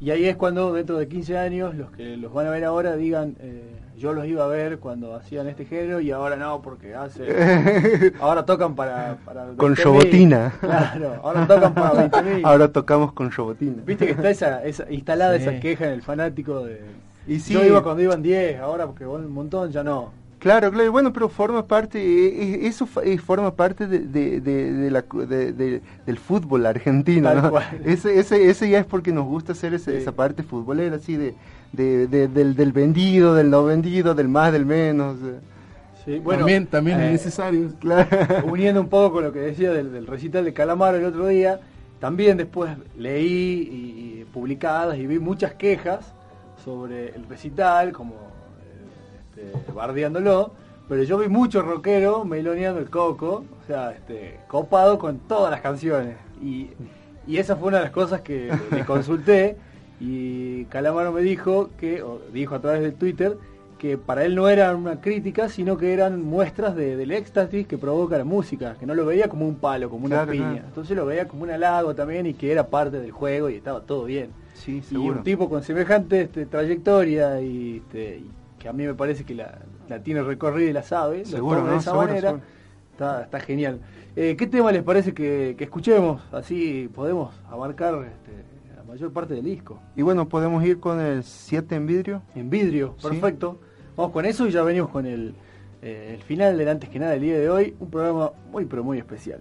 Y 0.00 0.10
ahí 0.10 0.24
es 0.24 0.36
cuando 0.36 0.72
dentro 0.72 0.96
de 0.96 1.06
15 1.08 1.36
años 1.36 1.74
los 1.74 1.90
que 1.90 2.16
los 2.16 2.32
van 2.32 2.46
a 2.46 2.50
ver 2.50 2.64
ahora 2.64 2.96
digan, 2.96 3.36
eh, 3.38 3.62
yo 3.98 4.14
los 4.14 4.24
iba 4.26 4.42
a 4.44 4.48
ver 4.48 4.78
cuando 4.78 5.14
hacían 5.14 5.46
este 5.46 5.66
género 5.66 6.00
y 6.00 6.10
ahora 6.10 6.36
no, 6.36 6.62
porque 6.62 6.94
hace... 6.94 8.14
ahora 8.20 8.46
tocan 8.46 8.74
para... 8.74 9.18
para 9.26 9.48
Con 9.58 9.76
20.000. 9.76 9.82
Robotina. 9.84 10.54
Claro, 10.58 11.20
ahora 11.22 11.46
tocan 11.46 11.74
para 11.74 12.10
20.000. 12.10 12.40
Ahora 12.44 12.68
tocamos 12.72 13.12
con 13.12 13.30
Robotina. 13.30 13.82
Viste 13.84 14.06
que 14.06 14.12
está 14.12 14.30
esa, 14.30 14.64
esa 14.64 14.90
instalada 14.90 15.36
Sí. 15.36 15.42
esa 15.42 15.60
queja 15.60 15.86
en 15.88 15.92
el 15.92 16.02
fanático 16.02 16.64
de... 16.64 16.80
Y 17.28 17.38
sí, 17.40 17.52
Yo 17.52 17.62
iba 17.62 17.82
cuando 17.82 18.02
iban 18.02 18.22
10, 18.22 18.58
ahora 18.60 18.86
porque 18.86 19.04
un 19.06 19.30
montón, 19.30 19.70
ya 19.70 19.84
no. 19.84 20.12
Claro, 20.40 20.72
claro, 20.72 20.90
bueno, 20.90 21.12
pero 21.12 21.28
forma 21.28 21.66
parte, 21.66 21.98
eh, 22.00 22.42
eh, 22.54 22.66
eso 22.66 22.86
fa- 22.86 23.02
eh, 23.04 23.18
forma 23.18 23.54
parte 23.54 23.86
de, 23.86 23.98
de- 24.00 24.40
de- 24.40 24.72
de 24.72 24.90
la 24.90 25.02
cu- 25.02 25.26
de- 25.26 25.52
de- 25.52 25.82
del 26.06 26.18
fútbol 26.18 26.64
argentino, 26.64 27.32
¿no? 27.34 27.52
Ese, 27.84 28.18
ese, 28.18 28.48
ese 28.48 28.70
ya 28.70 28.78
es 28.78 28.86
porque 28.86 29.12
nos 29.12 29.26
gusta 29.26 29.52
hacer 29.52 29.74
ese- 29.74 29.92
Sí. 29.92 29.98
esa 29.98 30.12
parte 30.12 30.42
futbolera, 30.42 30.96
así, 30.96 31.14
de, 31.16 31.34
de- 31.72 32.06
de- 32.06 32.26
del, 32.28 32.56
del 32.56 32.72
vendido, 32.72 33.34
del 33.34 33.50
no 33.50 33.64
vendido, 33.64 34.14
del 34.14 34.28
más, 34.28 34.50
del 34.52 34.64
menos. 34.64 35.16
eh. 35.22 35.38
Sí, 36.06 36.18
bueno, 36.18 36.38
también 36.40 36.66
también 36.66 37.00
eh, 37.00 37.06
es 37.08 37.12
necesario. 37.12 37.68
Claro. 37.78 38.08
uniendo 38.50 38.80
un 38.80 38.88
poco 38.88 39.12
con 39.16 39.24
lo 39.24 39.32
que 39.32 39.40
decía 39.40 39.70
del, 39.72 39.92
del 39.92 40.06
recital 40.06 40.46
de 40.46 40.54
Calamaro 40.54 40.96
el 40.96 41.04
otro 41.04 41.26
día, 41.26 41.60
también 42.00 42.38
después 42.38 42.70
leí 42.96 43.68
y, 43.70 44.20
y 44.20 44.24
publicadas 44.32 44.96
y 44.96 45.06
vi 45.06 45.18
muchas 45.18 45.52
quejas 45.52 46.14
sobre 46.64 47.14
el 47.14 47.26
recital, 47.28 47.92
como 47.92 48.14
eh, 48.14 48.29
este, 49.54 49.72
bardeándolo, 49.72 50.52
pero 50.88 51.02
yo 51.04 51.18
vi 51.18 51.28
mucho 51.28 51.62
rockero 51.62 52.24
meloneando 52.24 52.80
el 52.80 52.90
coco, 52.90 53.44
o 53.62 53.66
sea, 53.66 53.92
este, 53.92 54.40
copado 54.48 54.98
con 54.98 55.18
todas 55.20 55.50
las 55.50 55.60
canciones. 55.60 56.16
Y, 56.42 56.70
y 57.26 57.36
esa 57.36 57.56
fue 57.56 57.68
una 57.68 57.78
de 57.78 57.84
las 57.84 57.92
cosas 57.92 58.20
que 58.22 58.50
le 58.72 58.84
consulté. 58.86 59.56
Y 60.00 60.64
Calamaro 60.66 61.12
me 61.12 61.20
dijo 61.20 61.70
que, 61.78 62.02
o 62.02 62.20
dijo 62.32 62.54
a 62.54 62.60
través 62.60 62.80
de 62.82 62.92
Twitter, 62.92 63.36
que 63.78 63.96
para 63.98 64.24
él 64.24 64.34
no 64.34 64.48
era 64.48 64.74
una 64.74 65.00
crítica, 65.00 65.48
sino 65.48 65.76
que 65.76 65.92
eran 65.92 66.22
muestras 66.22 66.74
de- 66.74 66.96
del 66.96 67.10
éxtasis 67.12 67.66
que 67.66 67.78
provoca 67.78 68.18
la 68.18 68.24
música, 68.24 68.76
que 68.80 68.86
no 68.86 68.94
lo 68.94 69.06
veía 69.06 69.28
como 69.28 69.46
un 69.46 69.56
palo, 69.56 69.88
como 69.90 70.06
una 70.06 70.16
Claro, 70.24 70.32
piña. 70.32 70.50
claro. 70.52 70.66
Entonces 70.68 70.96
lo 70.96 71.06
veía 71.06 71.28
como 71.28 71.42
un 71.44 71.50
halago 71.50 71.94
también 71.94 72.26
y 72.26 72.34
que 72.34 72.50
era 72.52 72.66
parte 72.66 72.98
del 73.00 73.10
juego 73.10 73.48
y 73.50 73.54
estaba 73.56 73.80
todo 73.82 74.04
bien. 74.04 74.30
Sí, 74.54 74.82
Y 74.90 74.96
un 74.96 75.22
tipo 75.22 75.48
con 75.48 75.62
semejante 75.62 76.22
este, 76.22 76.44
trayectoria 76.46 77.40
y, 77.40 77.78
este, 77.78 78.18
y 78.18 78.30
que 78.60 78.68
a 78.68 78.72
mí 78.72 78.86
me 78.86 78.94
parece 78.94 79.24
que 79.24 79.34
la, 79.34 79.58
la 79.88 80.00
tiene 80.04 80.22
recorrida 80.22 80.70
y 80.70 80.72
la 80.72 80.84
sabe, 80.84 81.18
lo 81.20 81.24
Seguro, 81.24 81.56
toma 81.58 81.68
de 81.70 81.74
¿no? 81.74 81.80
esa 81.80 81.90
Seguro, 81.90 82.06
manera, 82.06 82.28
seguro. 82.30 82.44
Está, 82.92 83.22
está 83.24 83.40
genial. 83.40 83.80
Eh, 84.14 84.36
¿Qué 84.38 84.46
tema 84.46 84.70
les 84.70 84.82
parece 84.84 85.12
que, 85.14 85.54
que 85.58 85.64
escuchemos? 85.64 86.22
Así 86.30 86.88
podemos 86.94 87.34
abarcar 87.50 87.94
este, 88.04 88.44
la 88.76 88.84
mayor 88.84 89.12
parte 89.12 89.34
del 89.34 89.44
disco. 89.44 89.80
Y 89.96 90.02
bueno, 90.02 90.28
podemos 90.28 90.62
ir 90.64 90.78
con 90.78 91.00
el 91.00 91.24
7 91.24 91.74
en 91.74 91.86
vidrio. 91.86 92.22
En 92.34 92.50
vidrio, 92.50 92.94
Sí. 92.98 93.08
perfecto. 93.08 93.58
Vamos 93.96 94.12
con 94.12 94.24
eso 94.26 94.46
y 94.46 94.50
ya 94.50 94.62
venimos 94.62 94.90
con 94.90 95.06
el, 95.06 95.34
eh, 95.82 96.12
el 96.14 96.22
final 96.22 96.56
del 96.58 96.68
antes 96.68 96.90
que 96.90 96.98
nada 96.98 97.12
del 97.12 97.22
día 97.22 97.38
de 97.38 97.48
hoy. 97.48 97.74
Un 97.80 97.90
programa 97.90 98.32
muy 98.52 98.66
pero 98.66 98.84
muy 98.84 98.98
especial. 98.98 99.40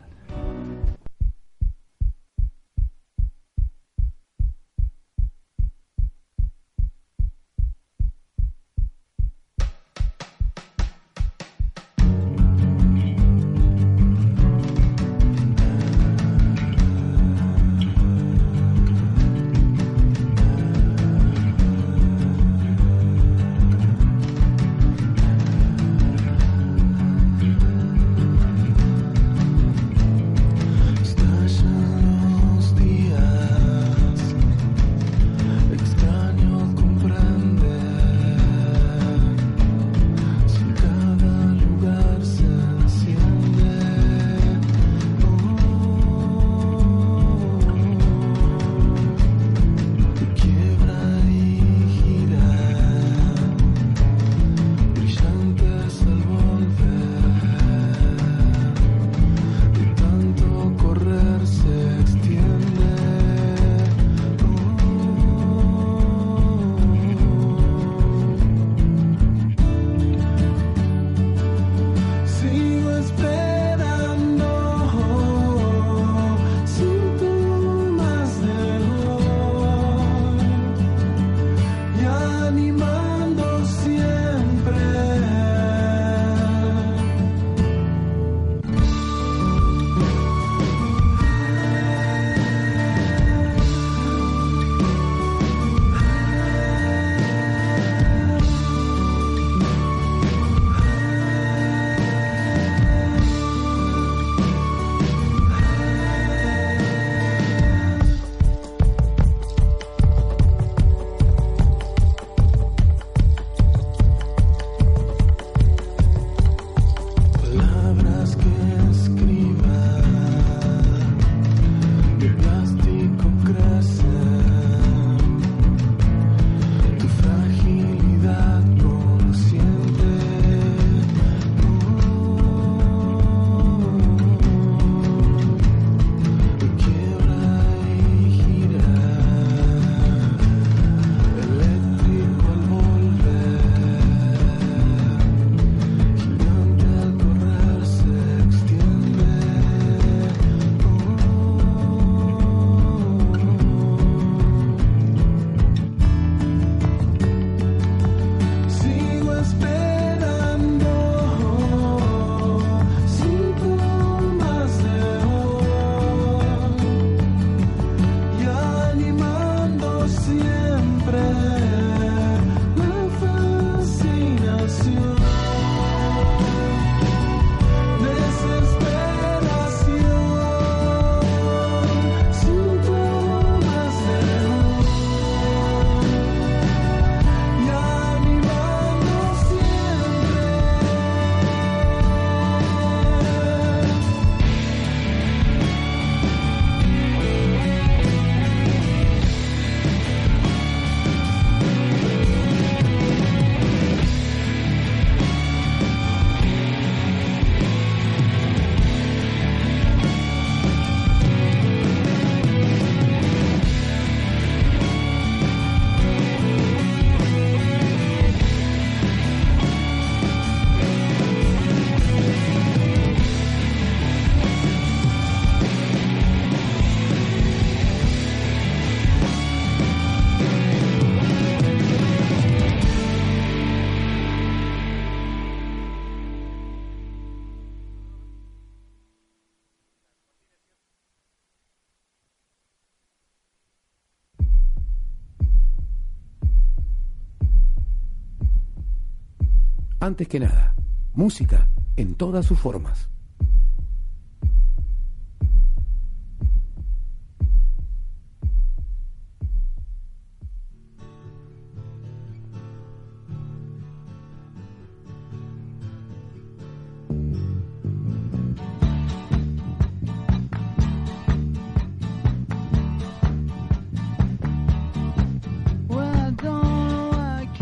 Antes 250.09 250.27
que 250.27 250.39
nada, 250.39 250.73
música 251.13 251.69
en 251.95 252.15
todas 252.15 252.43
sus 252.43 252.59
formas. 252.59 253.09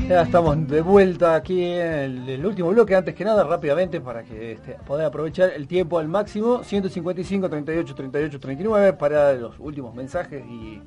Ya 0.08 0.22
estamos 0.22 0.66
de 0.70 0.80
vuelta 0.80 1.36
aquí 1.36 1.62
en 1.66 2.30
el, 2.30 2.46
último 2.46 2.70
bloque. 2.70 2.96
Antes 2.96 3.14
que 3.14 3.26
nada, 3.26 3.44
rápidamente, 3.44 4.00
para 4.00 4.24
que 4.24 4.54
este, 4.54 4.78
aprovechar 5.06 5.52
el 5.54 5.68
tiempo 5.68 6.00
al 6.00 6.08
máximo. 6.08 6.64
155, 6.64 7.50
38, 7.50 7.94
38, 7.94 8.40
39 8.40 8.94
para 8.94 9.34
los 9.34 9.60
últimos 9.60 9.94
mensajes 9.94 10.46
y 10.46 10.82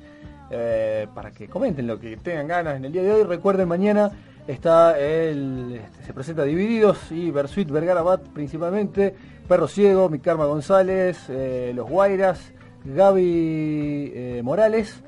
eh, 0.49 1.07
para 1.13 1.29
que 1.29 1.47
comenten 1.47 1.85
lo 1.85 1.99
que 1.99 2.17
tengan 2.17 2.47
ganas 2.47 2.77
en 2.77 2.85
el 2.85 2.91
día 2.91 3.03
de 3.03 3.11
hoy. 3.11 3.23
Recuerden, 3.23 3.67
mañana 3.67 4.11
está 4.47 4.99
el, 4.99 5.75
este, 5.75 6.03
se 6.03 6.13
presenta 6.13 6.43
Divididos 6.43 7.11
y 7.11 7.29
Versuit 7.29 7.69
Vergara 7.69 8.01
Bat 8.01 8.23
principalmente. 8.29 9.13
Perro 9.47 9.67
Ciego, 9.67 10.09
mi 10.09 10.17
Karma 10.17 10.45
González, 10.45 11.29
eh, 11.29 11.73
Los 11.75 11.87
Guairas, 11.87 12.53
Gaby 12.85 14.13
eh, 14.15 14.41
Morales 14.43 15.03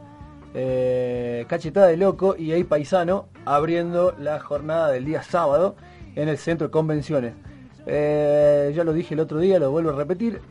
eh, 0.54 1.46
Cachetada 1.48 1.88
de 1.88 1.98
Loco 1.98 2.36
y 2.38 2.52
ahí 2.52 2.64
Paisano 2.64 3.28
abriendo 3.46 4.14
la 4.20 4.40
jornada 4.40 4.92
del 4.92 5.06
día 5.06 5.24
sábado 5.24 5.76
en 6.16 6.30
el 6.30 6.38
centro 6.38 6.68
de 6.68 6.72
convenciones. 6.72 7.34
Eh, 7.86 8.72
ya 8.76 8.84
lo 8.84 8.94
dije 8.94 9.14
el 9.14 9.20
otro 9.20 9.40
día, 9.40 9.60
lo 9.60 9.72
vuelvo 9.72 9.90
a 9.90 9.96
repetir. 9.96 10.42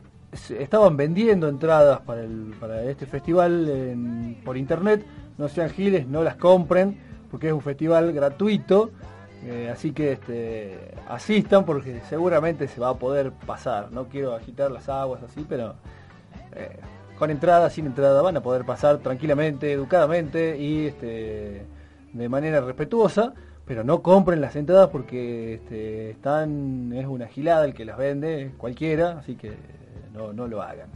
Estaban 0.57 0.97
vendiendo 0.97 1.47
entradas 1.47 2.01
para, 2.01 2.83
este 2.83 3.05
festival 3.05 4.37
por 4.43 4.57
internet. 4.57 5.05
No 5.37 5.47
sean 5.47 5.69
giles, 5.69 6.07
no 6.07 6.23
las 6.23 6.35
compren 6.35 6.99
porque 7.31 7.47
es 7.47 7.53
un 7.53 7.61
festival 7.61 8.11
gratuito. 8.13 8.91
Eh, 9.45 9.69
así 9.71 9.91
que 9.91 10.13
este, 10.13 10.93
asistan 11.07 11.65
porque 11.65 12.01
seguramente 12.09 12.67
se 12.67 12.79
va 12.79 12.89
a 12.89 12.95
poder 12.95 13.31
pasar. 13.31 13.91
No 13.91 14.05
quiero 14.05 14.35
agitar 14.35 14.71
las 14.71 14.89
aguas 14.89 15.21
así, 15.23 15.45
pero 15.47 15.75
con 17.17 17.29
entrada, 17.29 17.69
sin 17.69 17.85
entrada, 17.85 18.21
van 18.21 18.37
a 18.37 18.41
poder 18.41 18.65
pasar 18.65 18.97
tranquilamente, 18.99 19.71
educadamente 19.71 20.57
y 20.57 20.87
este, 20.87 21.65
de 22.13 22.29
manera 22.29 22.61
respetuosa, 22.61 23.33
pero 23.65 23.83
no 23.83 24.01
compren 24.01 24.41
las 24.41 24.55
entradas 24.55 24.89
porque 24.89 25.55
este, 25.55 26.11
están, 26.11 26.91
es 26.93 27.05
una 27.05 27.27
gilada 27.27 27.65
el 27.65 27.73
que 27.73 27.85
las 27.85 27.97
vende, 27.97 28.51
cualquiera, 28.57 29.19
así 29.19 29.35
que 29.35 29.53
no, 30.13 30.33
no 30.33 30.47
lo 30.47 30.61
hagan. 30.61 30.89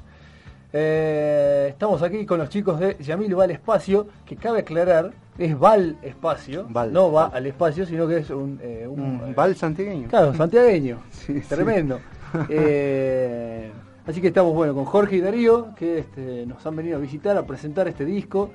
Eh, 0.73 1.67
estamos 1.69 2.01
aquí 2.03 2.25
con 2.25 2.39
los 2.39 2.49
chicos 2.49 2.79
de 2.79 2.97
Yamil 2.99 3.39
va 3.39 3.45
al 3.45 3.51
espacio, 3.51 4.07
que 4.25 4.35
cabe 4.35 4.59
aclarar, 4.59 5.11
es 5.37 5.57
Val 5.57 5.97
Espacio, 6.01 6.65
Val. 6.69 6.91
no 6.91 7.11
va 7.11 7.27
al 7.27 7.45
espacio, 7.45 7.85
sino 7.85 8.07
que 8.07 8.17
es 8.17 8.29
un, 8.29 8.59
eh, 8.61 8.85
un, 8.87 8.99
Un 8.99 9.29
eh, 9.29 9.33
Val 9.33 9.55
santiagueño. 9.55 10.09
Claro, 10.09 10.33
santiagueño. 10.33 10.99
Sí, 11.11 11.41
sí. 11.41 11.47
Tremendo. 11.47 11.99
Eh, 12.49 13.71
así 14.07 14.21
que 14.21 14.27
estamos 14.27 14.53
bueno 14.53 14.73
con 14.73 14.85
Jorge 14.85 15.17
y 15.17 15.21
Darío, 15.21 15.75
que 15.75 15.99
este, 15.99 16.45
nos 16.45 16.65
han 16.65 16.75
venido 16.75 16.97
a 16.97 16.99
visitar, 16.99 17.37
a 17.37 17.45
presentar 17.45 17.87
este 17.87 18.05
disco. 18.05 18.49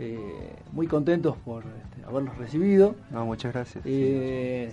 Eh, 0.00 0.54
muy 0.72 0.86
contentos 0.86 1.36
por 1.44 1.64
este, 1.64 2.04
haberlos 2.06 2.38
recibido. 2.38 2.94
No, 3.10 3.26
muchas 3.26 3.52
gracias. 3.52 3.82
Eh, 3.84 4.72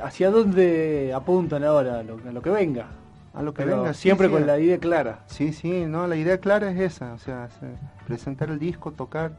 ¿Hacia 0.00 0.30
dónde 0.30 1.12
apuntan 1.12 1.64
ahora? 1.64 1.98
A 1.98 2.02
lo, 2.04 2.18
a 2.24 2.30
lo 2.32 2.40
que 2.40 2.50
venga. 2.50 2.86
A 3.34 3.42
lo 3.42 3.52
que 3.52 3.64
Pero 3.64 3.78
venga, 3.78 3.94
siempre 3.94 4.28
sí, 4.28 4.32
con 4.32 4.46
la 4.46 4.58
idea 4.60 4.78
clara. 4.78 5.24
Sí, 5.26 5.52
sí, 5.52 5.84
no, 5.86 6.06
la 6.06 6.14
idea 6.16 6.38
clara 6.38 6.70
es 6.70 6.78
esa, 6.80 7.12
o 7.14 7.18
sea, 7.18 7.48
se- 7.50 7.74
presentar 8.06 8.50
el 8.50 8.58
disco, 8.60 8.92
tocar, 8.92 9.32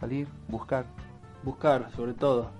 salir, 0.00 0.26
buscar. 0.48 0.86
Buscar, 1.42 1.90
sobre 1.94 2.14
todo. 2.14 2.50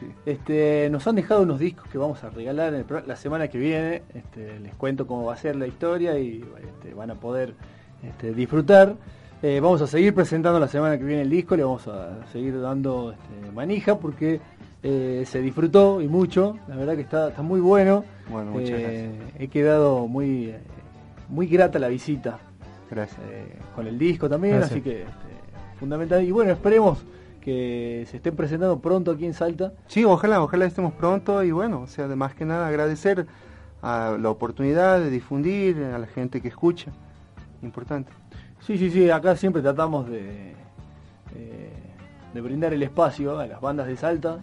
Sí. 0.00 0.06
Este, 0.26 0.88
nos 0.90 1.06
han 1.06 1.14
dejado 1.16 1.42
unos 1.42 1.58
discos 1.58 1.88
que 1.88 1.96
vamos 1.98 2.22
a 2.24 2.30
regalar 2.30 2.74
en 2.74 2.80
el 2.80 2.84
pro- 2.84 3.02
la 3.06 3.16
semana 3.16 3.48
que 3.48 3.58
viene. 3.58 4.02
Este, 4.14 4.58
les 4.60 4.74
cuento 4.74 5.06
cómo 5.06 5.24
va 5.24 5.34
a 5.34 5.36
ser 5.36 5.56
la 5.56 5.66
historia 5.66 6.18
y 6.18 6.44
este, 6.62 6.92
van 6.94 7.10
a 7.10 7.14
poder 7.14 7.54
este, 8.02 8.32
disfrutar. 8.34 8.94
Eh, 9.42 9.60
vamos 9.60 9.80
a 9.82 9.86
seguir 9.86 10.12
presentando 10.14 10.58
la 10.58 10.68
semana 10.68 10.98
que 10.98 11.04
viene 11.04 11.22
el 11.22 11.30
disco, 11.30 11.56
le 11.56 11.62
vamos 11.64 11.86
a 11.88 12.26
seguir 12.32 12.60
dando 12.60 13.12
este, 13.12 13.52
manija 13.52 13.98
porque 13.98 14.40
eh, 14.82 15.24
se 15.26 15.40
disfrutó 15.40 16.00
y 16.02 16.08
mucho. 16.08 16.58
La 16.68 16.76
verdad 16.76 16.94
que 16.96 17.02
está, 17.02 17.28
está 17.28 17.42
muy 17.42 17.60
bueno. 17.60 18.04
Bueno, 18.28 18.50
muchas 18.52 18.70
Eh, 18.80 19.10
He 19.38 19.48
quedado 19.48 20.08
muy, 20.08 20.52
muy 21.28 21.46
grata 21.46 21.78
la 21.78 21.88
visita 21.88 22.38
Gracias. 22.90 23.20
eh, 23.30 23.56
con 23.74 23.86
el 23.86 23.98
disco 23.98 24.28
también, 24.28 24.56
Gracias. 24.56 24.72
así 24.72 24.80
que 24.82 25.02
este, 25.02 25.78
fundamental. 25.78 26.24
Y 26.24 26.30
bueno, 26.32 26.50
esperemos 26.52 27.04
que 27.46 28.04
se 28.10 28.16
estén 28.16 28.34
presentando 28.34 28.80
pronto 28.80 29.12
aquí 29.12 29.24
en 29.24 29.32
Salta. 29.32 29.72
Sí, 29.86 30.04
ojalá, 30.04 30.42
ojalá 30.42 30.66
estemos 30.66 30.92
pronto 30.92 31.44
y 31.44 31.52
bueno, 31.52 31.82
o 31.82 31.86
sea, 31.86 32.08
de 32.08 32.16
más 32.16 32.34
que 32.34 32.44
nada 32.44 32.66
agradecer 32.66 33.24
a 33.82 34.16
la 34.20 34.30
oportunidad 34.30 34.98
de 34.98 35.10
difundir 35.10 35.78
a 35.84 35.96
la 35.98 36.08
gente 36.08 36.42
que 36.42 36.48
escucha. 36.48 36.90
Importante. 37.62 38.10
Sí, 38.60 38.76
sí, 38.76 38.90
sí, 38.90 39.08
acá 39.10 39.36
siempre 39.36 39.62
tratamos 39.62 40.08
de, 40.10 40.54
eh, 41.36 41.70
de 42.34 42.40
brindar 42.40 42.74
el 42.74 42.82
espacio 42.82 43.38
a 43.38 43.46
las 43.46 43.60
bandas 43.60 43.86
de 43.86 43.96
Salta 43.96 44.38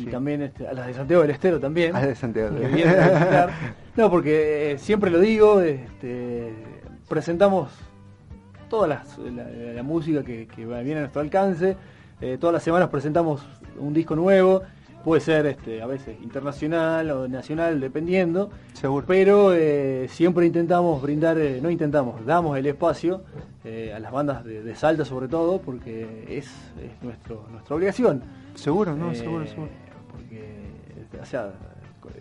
y 0.00 0.04
Sí. 0.04 0.10
también 0.10 0.42
este, 0.42 0.66
a 0.66 0.72
las 0.72 0.88
de 0.88 0.94
Santiago 0.94 1.22
del 1.22 1.30
Estero 1.30 1.60
también. 1.60 1.94
Ah, 1.94 2.04
de 2.04 2.16
Santiago. 2.16 2.56
a 2.56 2.68
visitar. 2.68 3.50
No, 3.94 4.10
porque 4.10 4.72
eh, 4.72 4.78
siempre 4.78 5.12
lo 5.12 5.20
digo, 5.20 5.60
este, 5.60 6.52
presentamos 7.08 7.70
toda 8.68 8.88
las- 8.88 9.16
la, 9.18 9.44
la 9.44 9.82
música 9.84 10.24
que, 10.24 10.48
viene 10.56 10.96
a 10.96 11.00
nuestro 11.02 11.20
alcance. 11.20 11.76
Eh, 12.22 12.38
todas 12.40 12.54
las 12.54 12.62
semanas 12.62 12.88
presentamos 12.88 13.44
un 13.78 13.92
disco 13.92 14.14
nuevo, 14.14 14.62
puede 15.04 15.20
ser 15.20 15.44
este, 15.46 15.82
a 15.82 15.86
veces 15.86 16.16
internacional 16.22 17.10
o 17.10 17.26
nacional, 17.28 17.80
dependiendo. 17.80 18.48
Seguro. 18.74 19.04
Pero 19.06 19.52
eh, 19.52 20.06
siempre 20.08 20.46
intentamos 20.46 21.02
brindar, 21.02 21.36
eh, 21.38 21.60
no 21.60 21.68
intentamos, 21.68 22.24
damos 22.24 22.56
el 22.56 22.66
espacio 22.66 23.22
eh, 23.64 23.92
a 23.92 23.98
las 23.98 24.12
bandas 24.12 24.44
de, 24.44 24.62
de 24.62 24.74
Salta 24.76 25.04
sobre 25.04 25.26
todo, 25.26 25.60
porque 25.60 26.24
es, 26.28 26.46
es 26.80 27.02
nuestro, 27.02 27.44
nuestra 27.50 27.74
obligación. 27.74 28.22
Seguro, 28.54 28.94
no, 28.94 29.10
Eh, 29.10 29.16
seguro, 29.16 29.46
seguro. 29.46 29.70
Porque, 30.12 30.68
o 31.20 31.26
sea, 31.26 31.52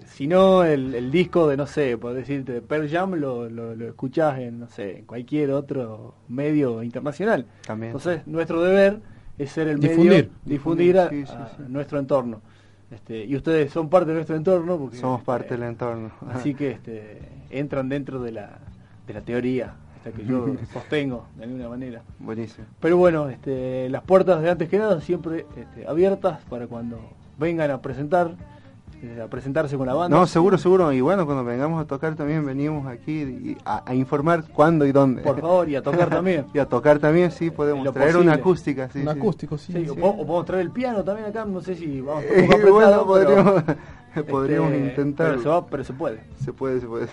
si 0.07 0.25
no, 0.25 0.63
el, 0.63 0.95
el 0.95 1.11
disco 1.11 1.47
de, 1.47 1.57
no 1.57 1.67
sé, 1.67 1.97
por 1.97 2.13
decirte, 2.13 2.53
de 2.53 2.61
Pearl 2.61 2.89
Jam 2.89 3.13
lo, 3.15 3.49
lo, 3.49 3.75
lo 3.75 3.87
escuchás 3.87 4.39
en, 4.39 4.59
no 4.59 4.67
sé, 4.67 4.99
en 4.99 5.05
cualquier 5.05 5.51
otro 5.51 6.15
medio 6.27 6.81
internacional. 6.81 7.45
También. 7.67 7.91
Entonces, 7.91 8.25
nuestro 8.25 8.61
deber 8.63 8.99
es 9.43 9.51
ser 9.51 9.67
el 9.67 9.77
medio, 9.77 9.89
Difundir. 9.89 10.31
difundir 10.45 10.97
a, 10.99 11.09
Sí, 11.09 11.25
sí, 11.25 11.33
a 11.33 11.67
nuestro 11.67 11.99
entorno. 11.99 12.41
Este, 12.91 13.23
y 13.25 13.35
ustedes 13.35 13.71
son 13.71 13.89
parte 13.89 14.09
de 14.09 14.15
nuestro 14.15 14.35
entorno 14.35 14.77
porque 14.77 14.97
Somos 14.97 15.21
parte 15.23 15.53
eh, 15.53 15.57
del 15.57 15.69
entorno. 15.69 16.11
Así 16.29 16.53
que 16.53 16.71
este, 16.71 17.21
entran 17.49 17.87
dentro 17.89 18.21
de 18.21 18.33
la, 18.33 18.59
de 19.07 19.13
la 19.13 19.21
teoría, 19.21 19.75
esta 19.97 20.11
que 20.11 20.25
yo 20.25 20.55
sostengo 20.73 21.25
de 21.37 21.45
alguna 21.45 21.69
manera. 21.69 22.01
Buenísimo. 22.19 22.67
Pero 22.79 22.97
bueno, 22.97 23.29
este, 23.29 23.89
las 23.89 24.03
puertas 24.03 24.41
de 24.41 24.49
antes 24.49 24.69
que 24.69 24.77
nada 24.77 24.99
siempre 25.01 25.45
este, 25.55 25.87
abiertas 25.87 26.43
para 26.49 26.67
cuando 26.67 26.99
vengan 27.39 27.71
a 27.71 27.81
presentar, 27.81 28.35
eh, 29.03 29.21
a 29.23 29.27
presentarse 29.27 29.77
con 29.77 29.87
la 29.87 29.93
banda. 29.93 30.15
No, 30.15 30.27
seguro, 30.27 30.57
seguro. 30.57 30.91
Y 30.91 31.01
bueno, 31.01 31.25
cuando 31.25 31.43
vengamos 31.43 31.81
a 31.81 31.85
tocar 31.85 32.15
también 32.15 32.45
venimos 32.45 32.85
aquí 32.87 33.11
y- 33.21 33.57
a, 33.65 33.83
a 33.89 33.95
informar 33.95 34.43
cuándo 34.53 34.85
y 34.85 34.91
dónde. 34.91 35.21
Por 35.23 35.39
favor, 35.41 35.67
y 35.69 35.75
a 35.75 35.81
tocar 35.81 36.09
también. 36.09 36.45
y 36.53 36.59
a 36.59 36.65
tocar 36.65 36.99
también, 36.99 37.31
sí, 37.31 37.49
podemos 37.49 37.83
traer 37.93 38.09
posible. 38.11 38.27
una 38.27 38.33
acústica. 38.35 38.89
Sí, 38.91 38.99
un 38.99 39.05
sí. 39.05 39.09
acústico, 39.09 39.57
sí. 39.57 39.73
Sí, 39.73 39.83
sí. 39.85 39.89
o, 39.89 39.95
po- 39.95 40.09
o 40.09 40.17
podemos 40.17 40.45
traer 40.45 40.61
el 40.61 40.71
piano 40.71 41.03
también 41.03 41.27
acá, 41.29 41.45
no 41.45 41.61
sé 41.61 41.75
si 41.75 41.99
vamos 42.01 42.23
Eh, 42.25 42.41
un 42.43 42.47
poco 42.61 42.73
bueno, 42.73 43.05
podríamos, 43.05 43.63
pero, 44.13 44.25
podríamos 44.27 44.71
este, 44.73 44.85
intentarlo. 44.87 45.31
Pero 45.33 45.43
se, 45.43 45.49
va, 45.49 45.65
pero 45.65 45.83
se 45.83 45.93
puede. 45.93 46.19
Se 46.43 46.53
puede, 46.53 46.79
se 46.81 46.87
puede. 46.87 47.07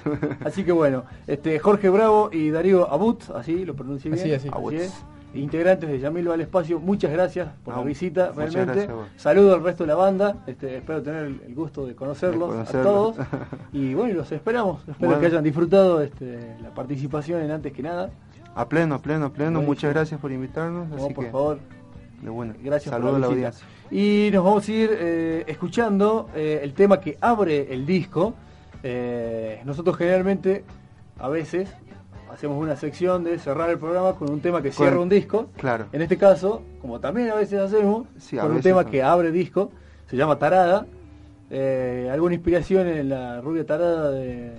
Así 0.44 0.64
que 0.64 0.72
bueno, 0.72 1.04
este 1.26 1.58
Jorge 1.58 1.88
Bravo 1.88 2.28
y 2.32 2.50
Darío 2.50 2.90
Abut, 2.92 3.22
así 3.34 3.64
lo 3.64 3.74
pronuncié 3.74 4.10
bien. 4.10 4.22
Así, 4.24 4.34
así. 4.34 4.48
Abut. 4.52 4.72
es. 4.74 4.92
Integrantes 5.34 5.88
de 5.90 5.98
Yamilo 6.00 6.32
al 6.32 6.40
Espacio, 6.40 6.80
muchas 6.80 7.12
gracias 7.12 7.48
por 7.64 7.76
la 7.76 7.82
visita, 7.82 8.32
realmente. 8.34 8.88
Saludo 9.16 9.54
al 9.54 9.62
resto 9.62 9.84
de 9.84 9.88
la 9.88 9.94
banda, 9.94 10.36
este, 10.46 10.78
espero 10.78 11.02
tener 11.02 11.26
el, 11.26 11.54
gusto 11.54 11.86
de 11.86 11.94
conocerlos, 11.94 12.54
De 12.72 12.78
a 12.78 12.82
todos. 12.82 13.16
Y 13.72 13.92
bueno, 13.94 14.14
los 14.14 14.32
esperamos, 14.32 14.80
espero 14.80 14.96
Bueno. 15.00 15.20
que 15.20 15.26
hayan 15.26 15.44
disfrutado 15.44 16.00
este, 16.00 16.56
la 16.62 16.70
participación 16.70 17.42
en 17.42 17.50
Antes 17.50 17.72
que 17.74 17.82
Nada. 17.82 18.10
A 18.54 18.68
pleno, 18.68 18.94
a 18.94 18.98
pleno, 19.02 19.26
a 19.26 19.32
pleno. 19.32 19.60
Muchas 19.60 19.92
gracias 19.92 20.18
por 20.18 20.32
invitarnos. 20.32 20.88
No, 20.88 20.96
Así 20.96 21.14
por 21.14 21.24
que, 21.26 21.30
favor, 21.30 21.58
de 22.22 22.30
buena. 22.30 22.54
gracias 22.62 22.90
Saludos 22.90 23.12
por 23.12 23.20
la 23.20 23.28
visita. 23.28 23.48
audiencia. 23.48 23.66
Y 23.90 24.30
nos 24.32 24.44
vamos 24.44 24.66
a 24.68 24.72
ir 24.72 24.90
eh, 24.92 25.44
escuchando 25.46 26.30
eh, 26.34 26.60
el 26.62 26.72
tema 26.72 27.00
que 27.00 27.18
abre 27.20 27.72
el 27.72 27.84
disco. 27.86 28.34
Eh, 28.82 29.60
nosotros 29.64 29.96
generalmente, 29.96 30.64
a 31.18 31.28
veces, 31.28 31.68
hacemos 32.32 32.60
una 32.62 32.76
sección 32.76 33.24
de 33.24 33.38
cerrar 33.38 33.70
el 33.70 33.78
programa 33.78 34.14
con 34.14 34.30
un 34.30 34.40
tema 34.40 34.62
que 34.62 34.70
cierra 34.72 34.92
Con- 34.92 35.02
un 35.04 35.08
disco. 35.08 35.46
Claro. 35.56 35.86
En 35.92 36.02
este 36.02 36.16
caso, 36.16 36.62
como 36.80 37.00
también 37.00 37.30
a 37.30 37.34
veces 37.34 37.58
hacemos, 37.60 38.06
Sí, 38.18 38.38
a 38.38 38.42
con 38.42 38.52
un 38.52 38.60
tema 38.60 38.84
que 38.84 39.02
abre 39.02 39.30
disco, 39.32 39.70
se 40.06 40.16
llama 40.16 40.38
Tarada. 40.38 40.86
Eh, 41.50 42.08
¿Alguna 42.12 42.34
inspiración 42.34 42.86
en 42.88 43.08
la 43.08 43.40
rubia 43.40 43.64
tarada 43.64 44.10
de, 44.10 44.52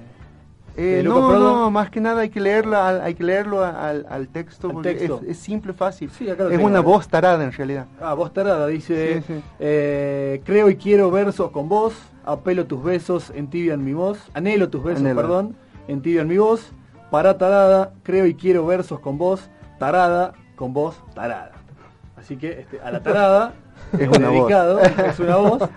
Eh, 0.78 1.02
no, 1.04 1.38
no, 1.38 1.70
más 1.72 1.90
que 1.90 2.00
nada 2.00 2.22
hay 2.22 2.30
que 2.30 2.40
leerlo 2.40 2.78
al, 2.78 3.02
hay 3.02 3.14
que 3.14 3.24
leerlo 3.24 3.64
al, 3.66 4.06
al 4.10 4.28
texto 4.30 4.70
porque 4.72 4.94
texto. 4.96 5.20
Es, 5.24 5.32
es 5.32 5.38
simple, 5.38 5.74
fácil. 5.74 6.10
Sí, 6.10 6.30
acá 6.30 6.44
lo 6.46 6.50
es 6.52 6.56
tengo, 6.56 6.68
una 6.70 6.80
eh. 6.80 6.84
voz 6.84 7.08
tarada 7.08 7.44
en 7.44 7.52
realidad. 7.52 7.86
Ah, 8.02 8.14
voz 8.14 8.34
tarada, 8.34 8.66
dice, 8.68 9.18
Sí, 9.28 9.34
sí. 9.36 9.42
eh, 9.60 10.42
creo 10.46 10.70
y 10.70 10.78
quiero 10.78 11.12
versos 11.12 11.52
con 11.52 11.68
vos, 11.70 11.94
apelo 12.26 12.66
tus 12.66 12.82
besos, 12.84 13.32
entibian 13.36 13.84
mi 13.84 13.94
voz, 13.94 14.20
anhelo 14.34 14.70
tus 14.70 14.84
besos, 14.84 15.02
Anhelo. 15.02 15.22
perdón, 15.22 15.56
entibian 15.88 16.28
mi 16.28 16.38
voz, 16.38 16.72
para 17.10 17.38
tarada, 17.38 17.93
creo 18.03 18.26
y 18.26 18.36
quiero 18.36 18.66
versos 18.66 18.99
con 18.99 19.18
vos, 19.18 19.49
tarada, 19.78 20.34
con 20.55 20.74
vos, 20.74 21.01
tarada. 21.14 21.51
Así 22.18 22.38
que 22.38 22.62
este, 22.62 22.82
a 22.82 22.91
la 22.91 23.01
tarada 23.01 23.53
Es 23.99 24.07
una 24.07 24.30
voz. 24.30 24.49
dedicado, 24.49 24.80
es 24.82 25.20
una 25.20 25.38
voz. 25.38 25.70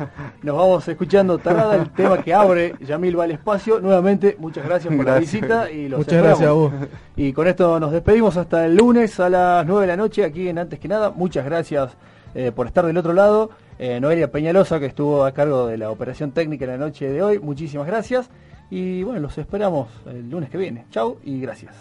Nos 0.42 0.56
vamos 0.56 0.86
escuchando 0.88 1.38
Tarada, 1.38 1.76
el 1.76 1.90
tema 1.90 2.22
que 2.22 2.34
abre 2.34 2.74
Yamil 2.80 3.18
va 3.18 3.24
al 3.24 3.30
espacio. 3.30 3.80
Nuevamente, 3.80 4.36
muchas 4.38 4.64
gracias 4.64 4.94
por 4.94 5.04
la 5.04 5.18
visita 5.18 5.70
y 5.70 5.88
los 5.88 6.00
Muchas 6.00 6.22
gracias 6.22 6.48
a 6.48 6.52
vos. 6.52 6.72
Y 7.16 7.32
con 7.32 7.46
esto 7.46 7.80
nos 7.80 7.92
despedimos 7.92 8.36
hasta 8.36 8.66
el 8.66 8.76
lunes 8.76 9.18
a 9.20 9.28
las 9.28 9.66
9 9.66 9.82
de 9.82 9.86
la 9.86 9.96
noche 9.96 10.24
aquí 10.24 10.48
en 10.48 10.58
Antes 10.58 10.78
que 10.78 10.88
Nada. 10.88 11.10
Muchas 11.10 11.44
gracias 11.44 11.96
eh, 12.34 12.52
por 12.54 12.66
estar 12.66 12.84
del 12.84 12.98
otro 12.98 13.12
lado. 13.12 13.50
Eh, 13.78 13.98
Noelia 14.00 14.30
Peñalosa, 14.30 14.78
que 14.78 14.86
estuvo 14.86 15.24
a 15.24 15.32
cargo 15.32 15.66
de 15.66 15.78
la 15.78 15.90
operación 15.90 16.32
técnica 16.32 16.64
en 16.66 16.72
la 16.72 16.78
noche 16.78 17.10
de 17.10 17.22
hoy. 17.22 17.38
Muchísimas 17.38 17.86
gracias. 17.86 18.28
Y 18.72 19.02
bueno, 19.02 19.20
los 19.20 19.36
esperamos 19.36 19.88
el 20.06 20.30
lunes 20.30 20.48
que 20.48 20.56
viene. 20.56 20.86
Chau 20.90 21.18
y 21.22 21.42
gracias. 21.42 21.74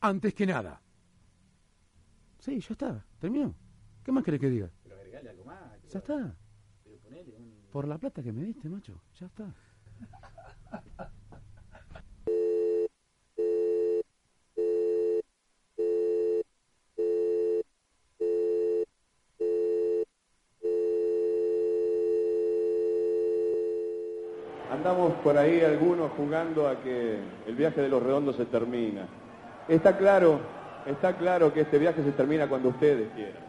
Antes 0.00 0.32
que 0.32 0.46
nada. 0.46 0.80
Sí, 2.38 2.58
ya 2.60 2.72
está. 2.72 3.04
Terminó. 3.18 3.54
¿Qué 4.02 4.12
más 4.12 4.24
querés 4.24 4.40
que 4.40 4.48
diga? 4.48 4.70
Ya 5.90 5.98
está. 5.98 6.34
Por 7.70 7.86
la 7.86 7.98
plata 7.98 8.22
que 8.22 8.32
me 8.32 8.42
diste, 8.44 8.68
macho. 8.68 8.98
Ya 9.18 9.26
está. 9.26 9.54
Andamos 24.70 25.12
por 25.22 25.36
ahí 25.36 25.60
algunos 25.60 26.10
jugando 26.12 26.66
a 26.66 26.82
que 26.82 27.20
el 27.46 27.54
viaje 27.54 27.82
de 27.82 27.88
los 27.90 28.02
redondos 28.02 28.36
se 28.36 28.46
termina. 28.46 29.06
Está 29.70 29.96
claro, 29.96 30.40
está 30.84 31.12
claro 31.12 31.52
que 31.52 31.60
este 31.60 31.78
viaje 31.78 32.02
se 32.02 32.10
termina 32.10 32.48
cuando 32.48 32.70
ustedes 32.70 33.08
quieran. 33.14 33.40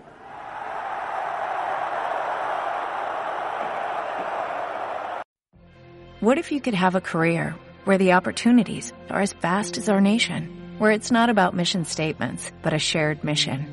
What 6.20 6.38
if 6.38 6.52
you 6.52 6.62
could 6.62 6.76
have 6.76 6.94
a 6.94 7.02
career 7.02 7.56
where 7.86 7.98
the 7.98 8.14
opportunities 8.14 8.94
are 9.10 9.22
as 9.24 9.34
vast 9.34 9.80
as 9.80 9.90
our 9.90 10.00
nation, 10.00 10.76
where 10.78 10.92
it's 10.92 11.12
not 11.12 11.32
about 11.32 11.56
mission 11.56 11.86
statements, 11.86 12.52
but 12.62 12.74
a 12.74 12.78
shared 12.78 13.24
mission? 13.24 13.66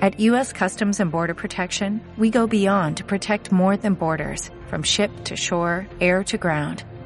At 0.00 0.18
U.S. 0.20 0.54
Customs 0.54 1.00
and 1.00 1.12
Border 1.12 1.34
Protection, 1.34 2.00
we 2.16 2.30
go 2.30 2.46
beyond 2.46 2.96
to 2.96 3.04
protect 3.04 3.52
more 3.52 3.76
than 3.76 3.92
borders, 3.92 4.48
from 4.68 4.82
ship 4.82 5.10
to 5.24 5.36
shore, 5.36 5.86
air 6.00 6.24
to 6.24 6.38
ground, 6.38 6.82